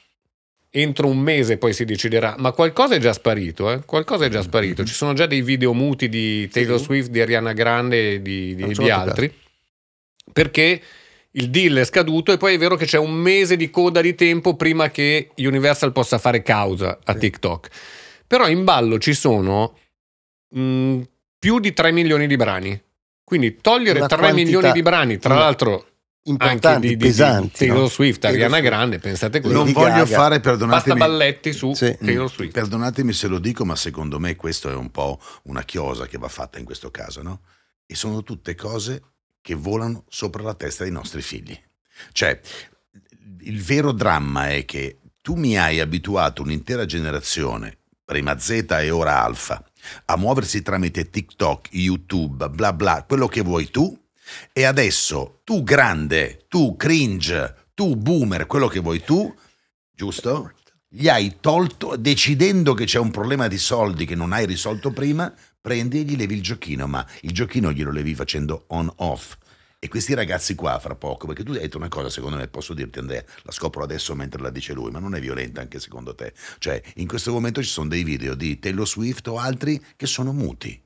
entro 0.71 1.07
un 1.09 1.19
mese 1.19 1.57
poi 1.57 1.73
si 1.73 1.85
deciderà, 1.87 2.35
ma 2.39 2.53
qualcosa 2.53 2.97
è 2.97 2.99
già 2.99 3.12
sparito, 3.12 3.71
eh? 3.73 3.81
qualcosa 3.85 4.27
è 4.27 4.29
già 4.29 4.43
sparito. 4.43 4.85
Ci 4.85 4.93
sono 4.93 5.15
già 5.15 5.27
dei 5.27 5.41
video 5.43 5.73
muti 5.73 6.09
di 6.09 6.49
Taylor 6.49 6.79
Sì. 6.79 6.85
Swift, 6.85 7.09
di 7.11 7.21
Ariana 7.21 7.53
Grande 7.55 8.12
e 8.15 8.23
di, 8.23 8.55
di- 8.55 8.73
di 8.75 8.91
altri, 8.91 9.33
perché 10.33 10.81
il 11.37 11.51
deal 11.51 11.75
è 11.77 11.85
scaduto 11.85 12.33
e 12.33 12.37
poi 12.38 12.55
è 12.55 12.59
vero 12.59 12.77
che 12.77 12.87
c'è 12.87 12.99
un 12.99 13.12
mese 13.12 13.57
di 13.57 13.70
coda 13.70 14.01
di 14.01 14.14
tempo 14.14 14.57
prima 14.57 14.90
che 14.90 15.31
Universal 15.37 15.92
possa 15.92 16.18
fare 16.18 16.42
causa 16.42 16.99
a 17.05 17.12
Sì. 17.12 17.18
TikTok. 17.18 17.68
Però 18.27 18.49
in 18.49 18.64
ballo 18.64 18.99
ci 18.99 19.12
sono 19.14 19.77
mh, 20.49 21.01
più 21.38 21.59
di 21.61 21.72
3 21.72 21.92
milioni 21.92 22.27
di 22.27 22.37
brani. 22.37 22.81
Quindi 23.22 23.57
togliere 23.61 23.99
Una 23.99 24.07
3 24.09 24.16
quantità 24.18 24.42
milioni 24.44 24.72
di 24.72 24.83
brani, 24.83 25.18
tra 25.18 25.35
l'altro 25.35 25.72
anche 25.72 25.94
Importanti, 26.29 26.81
di, 26.81 26.87
di- 26.88 26.96
di 26.96 27.05
pesanti. 27.07 27.59
Taylor 27.59 27.79
no? 27.79 27.88
Swift, 27.88 28.25
Ariana. 28.25 28.61
Grande, 28.61 28.99
pensate 28.99 29.40
così. 29.40 29.53
Non 29.55 29.70
voglio 29.72 30.05
Gaga. 30.05 30.07
fare, 30.07 30.40
Basta 30.40 30.51
perdonatemi, 30.51 30.99
balletti 30.99 31.53
su 31.53 31.72
Sì. 31.75 31.96
Taylor 32.03 32.25
Mm, 32.25 32.35
Swift. 32.35 32.53
Perdonatemi 32.53 33.12
se 33.12 33.27
lo 33.29 33.38
dico, 33.38 33.64
ma 33.64 33.77
secondo 33.77 34.18
me 34.18 34.35
questo 34.37 34.70
è 34.70 34.75
un 34.75 34.90
po' 34.90 35.20
una 35.44 35.62
chiosa 35.64 36.07
che 36.07 36.18
va 36.18 36.29
fatta 36.29 36.59
in 36.59 36.64
questo 36.64 36.90
caso, 36.90 37.22
no? 37.22 37.40
E 37.87 37.94
sono 37.94 38.22
tutte 38.25 38.55
cose 38.55 39.03
che 39.47 39.55
volano 39.55 40.03
sopra 40.09 40.43
la 40.43 40.55
testa 40.55 40.83
dei 40.83 40.93
nostri 40.93 41.23
figli. 41.23 41.57
Cioè, 42.11 42.41
il 43.43 43.63
vero 43.63 43.93
dramma 43.93 44.51
è 44.51 44.65
che 44.65 44.99
tu 45.23 45.37
mi 45.37 45.57
hai 45.57 45.79
abituato 45.79 46.43
un'intera 46.43 46.85
generazione, 46.85 47.79
prima 48.05 48.37
Z 48.41 48.67
e 48.81 48.91
ora 48.91 49.23
Alfa, 49.23 49.65
a 50.07 50.17
muoversi 50.17 50.63
tramite 50.63 51.11
TikTok, 51.11 51.69
YouTube, 51.71 52.49
bla 52.49 52.73
bla, 52.73 53.05
quello 53.07 53.29
che 53.29 53.43
vuoi 53.43 53.71
tu, 53.71 53.97
e 54.53 54.65
adesso 54.65 55.43
tu 55.45 55.63
grande, 55.63 56.47
tu 56.49 56.75
cringe, 56.75 57.55
Tu, 57.73 57.95
boomer, 57.95 58.47
quello 58.47 58.67
che 58.67 58.81
vuoi 58.81 59.05
tu, 59.05 59.33
giusto? 59.93 60.55
Gli 60.89 61.09
hai 61.09 61.37
tolto, 61.41 61.95
decidendo 61.95 62.75
che 62.75 62.85
c'è 62.85 62.99
un 62.99 63.13
problema 63.13 63.47
di 63.47 63.59
soldi 63.59 64.07
che 64.07 64.17
non 64.17 64.33
hai 64.33 64.47
risolto 64.47 64.91
prima, 64.91 65.33
prendi 65.66 65.98
e 65.98 66.02
gli 66.05 66.16
levi 66.16 66.35
il 66.37 66.42
giochino, 66.42 66.87
ma 66.87 67.05
il 67.22 67.33
giochino 67.33 67.72
glielo 67.72 67.90
levi 67.90 68.14
facendo 68.14 68.66
on-off. 68.68 69.37
E 69.81 69.88
questi 69.88 70.14
ragazzi 70.14 70.55
qua, 70.55 70.79
fra 70.79 70.94
poco, 70.94 71.26
perché 71.26 71.42
tu 71.42 71.50
hai 71.50 71.59
detto 71.59 71.76
una 71.76 71.88
cosa, 71.88 72.09
secondo 72.09 72.37
me, 72.37 72.46
posso 72.46 72.72
dirti 72.72 73.00
Andrea, 73.00 73.24
la 73.42 73.50
scopro 73.50 73.83
adesso 73.83 74.14
mentre 74.14 74.40
la 74.40 74.50
dice 74.50 74.74
lui, 74.74 74.92
ma 74.92 75.00
non 75.00 75.16
è 75.16 75.20
violenta 75.20 75.61
anche 75.61 75.81
secondo 75.81 76.14
te. 76.14 76.35
Cioè, 76.59 76.81
in 76.96 77.09
questo 77.09 77.33
momento 77.33 77.61
ci 77.64 77.68
sono 77.68 77.88
dei 77.88 78.05
video 78.05 78.37
di 78.37 78.61
Taylor 78.61 78.87
Swift 78.87 79.26
o 79.26 79.38
altri 79.38 79.85
che 79.96 80.07
sono 80.07 80.33
muti. 80.33 80.81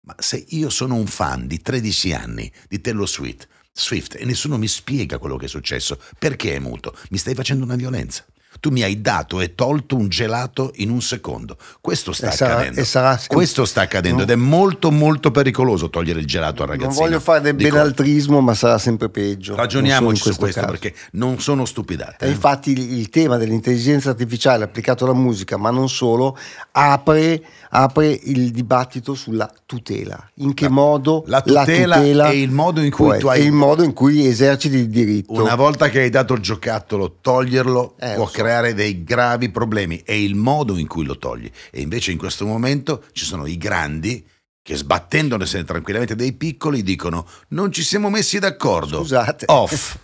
Ma 0.00 0.16
se 0.18 0.44
io 0.48 0.70
sono 0.70 0.96
un 0.96 1.06
fan 1.06 1.46
di 1.46 1.60
13 1.60 2.12
anni 2.12 2.52
di 2.68 2.80
Taylor 2.80 3.08
Swift, 3.08 3.46
Swift 3.72 4.16
e 4.16 4.24
nessuno 4.24 4.58
mi 4.58 4.66
spiega 4.66 5.18
quello 5.18 5.36
che 5.36 5.44
è 5.44 5.48
successo, 5.48 6.00
perché 6.18 6.56
è 6.56 6.58
muto? 6.58 6.96
Mi 7.10 7.18
stai 7.18 7.36
facendo 7.36 7.62
una 7.62 7.76
violenza. 7.76 8.26
Tu 8.60 8.70
mi 8.70 8.82
hai 8.82 9.00
dato 9.00 9.40
e 9.40 9.54
tolto 9.54 9.96
un 9.96 10.08
gelato 10.08 10.72
in 10.76 10.90
un 10.90 11.00
secondo. 11.02 11.56
Questo 11.80 12.12
sta 12.12 12.28
E 12.28 12.32
sarà- 12.32 12.54
accadendo. 12.56 12.84
sarà 12.84 13.16
sempre- 13.18 13.36
Questo 13.36 13.64
sta 13.64 13.82
accadendo 13.82 14.18
No. 14.18 14.22
ed 14.24 14.30
è 14.30 14.34
molto 14.36 14.90
molto 14.90 15.30
pericoloso 15.30 15.90
togliere 15.90 16.20
il 16.20 16.26
gelato 16.26 16.62
al 16.62 16.68
Non 16.68 16.78
ragazzino. 16.78 17.04
voglio 17.04 17.20
fare 17.20 17.40
del 17.42 17.54
benaltrismo, 17.54 18.40
ma 18.40 18.54
sarà 18.54 18.78
sempre 18.78 19.08
peggio. 19.10 19.52
Non 19.52 19.60
Ragioniamoci 19.60 20.16
solo 20.20 20.32
su 20.34 20.40
questo 20.40 20.60
caso. 20.60 20.72
perché 20.72 20.94
non 21.12 21.38
sono 21.40 21.64
stupidate. 21.64 22.24
E 22.24 22.28
eh. 22.28 22.30
infatti 22.32 22.70
il, 22.72 22.98
il 22.98 23.08
tema 23.10 23.36
dell'intelligenza 23.36 24.10
artificiale 24.10 24.64
applicato 24.64 25.04
alla 25.04 25.14
musica, 25.14 25.56
ma 25.56 25.70
non 25.70 25.88
solo, 25.88 26.36
apre, 26.72 27.42
apre 27.70 28.08
il 28.24 28.50
dibattito 28.50 29.14
sulla 29.14 29.50
tutela. 29.64 30.28
In 30.36 30.54
che 30.54 30.64
La- 30.64 30.70
modo 30.70 31.24
la 31.26 31.42
tutela 31.42 32.00
e 32.30 32.40
il 32.40 32.50
modo 32.50 32.80
in 32.80 32.90
cui 32.90 33.18
tu 33.18 33.26
hai- 33.28 33.40
e 33.40 33.44
il 33.44 33.52
modo 33.52 33.82
in 33.82 33.92
cui 33.92 34.26
eserciti 34.26 34.76
il 34.76 34.88
diritto. 34.88 35.32
Una 35.42 35.54
volta 35.54 35.88
che 35.88 36.00
hai 36.00 36.10
dato 36.10 36.34
il 36.34 36.40
giocattolo, 36.40 37.16
toglierlo 37.20 37.94
Eh, 37.98 38.14
può 38.14 38.26
so. 38.26 38.32
Creare 38.46 38.74
dei 38.74 39.02
gravi 39.02 39.50
problemi. 39.50 40.02
È 40.04 40.12
il 40.12 40.36
modo 40.36 40.78
in 40.78 40.86
cui 40.86 41.04
lo 41.04 41.18
togli. 41.18 41.50
E 41.70 41.80
invece 41.80 42.12
in 42.12 42.18
questo 42.18 42.46
momento 42.46 43.04
ci 43.10 43.24
sono 43.24 43.44
i 43.46 43.58
grandi 43.58 44.24
che 44.62 44.76
sbattendone 44.76 45.44
tranquillamente 45.64 46.14
dei 46.16 46.32
piccoli 46.32 46.82
dicono 46.82 47.28
non 47.48 47.72
ci 47.72 47.82
siamo 47.82 48.08
messi 48.08 48.38
d'accordo. 48.38 48.98
Scusate. 48.98 49.46
Off. 49.48 49.96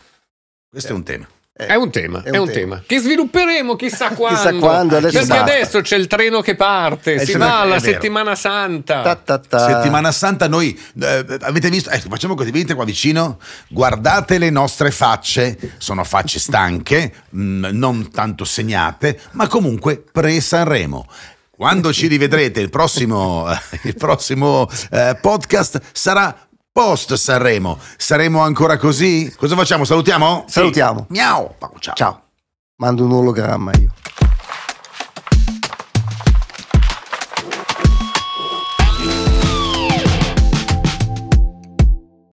Questo 0.68 0.92
è 0.92 0.94
un 0.94 1.04
tema. 1.04 1.28
Eh, 1.54 1.66
È 1.66 1.74
un 1.74 1.90
tema, 1.90 2.22
è 2.22 2.38
un, 2.38 2.50
tema. 2.50 2.82
che 2.86 2.98
svilupperemo 2.98 3.76
chissà 3.76 4.08
quando. 4.16 4.36
Chissà 4.38 4.54
quando, 4.54 4.96
adesso 4.96 5.18
perché 5.18 5.28
basta. 5.28 5.42
adesso 5.42 5.80
c'è 5.82 5.96
il 5.96 6.06
treno 6.06 6.40
che 6.40 6.54
parte, 6.54 7.14
Eh, 7.14 7.26
si 7.26 7.36
va 7.36 7.60
alla 7.60 7.74
è 7.74 7.78
settimana 7.80 8.34
santa. 8.34 9.02
Ta 9.02 9.14
ta 9.16 9.38
ta. 9.38 9.58
Settimana 9.66 10.10
Santa, 10.12 10.48
noi 10.48 10.78
eh, 10.98 11.26
avete 11.42 11.68
visto? 11.68 11.90
Ecco, 11.90 12.08
facciamo 12.08 12.34
così, 12.34 12.50
venite 12.50 12.72
qua 12.74 12.86
vicino, 12.86 13.38
guardate 13.68 14.38
le 14.38 14.48
nostre 14.48 14.90
facce, 14.90 15.74
sono 15.76 16.04
facce 16.04 16.38
stanche, 16.38 17.12
mh, 17.28 17.68
non 17.72 18.10
tanto 18.10 18.44
segnate, 18.46 19.20
ma 19.32 19.46
comunque 19.46 20.02
pre-Sanremo. 20.10 21.06
Quando 21.50 21.92
ci 21.92 22.06
rivedrete 22.06 22.60
il 22.60 22.70
prossimo, 22.70 23.46
il 23.84 23.94
prossimo 23.94 24.66
eh, 24.90 25.18
podcast 25.20 25.80
sarà 25.92 26.34
post 26.72 27.14
Sanremo. 27.14 27.78
Saremo 27.96 28.40
ancora 28.40 28.78
così? 28.78 29.32
Cosa 29.36 29.54
facciamo? 29.54 29.84
Salutiamo? 29.84 30.44
Salutiamo. 30.48 31.06
Miau. 31.10 31.54
Ciao. 31.78 31.94
Ciao. 31.94 32.22
Mando 32.76 33.04
un 33.04 33.12
ologramma 33.12 33.70
io. 33.78 33.92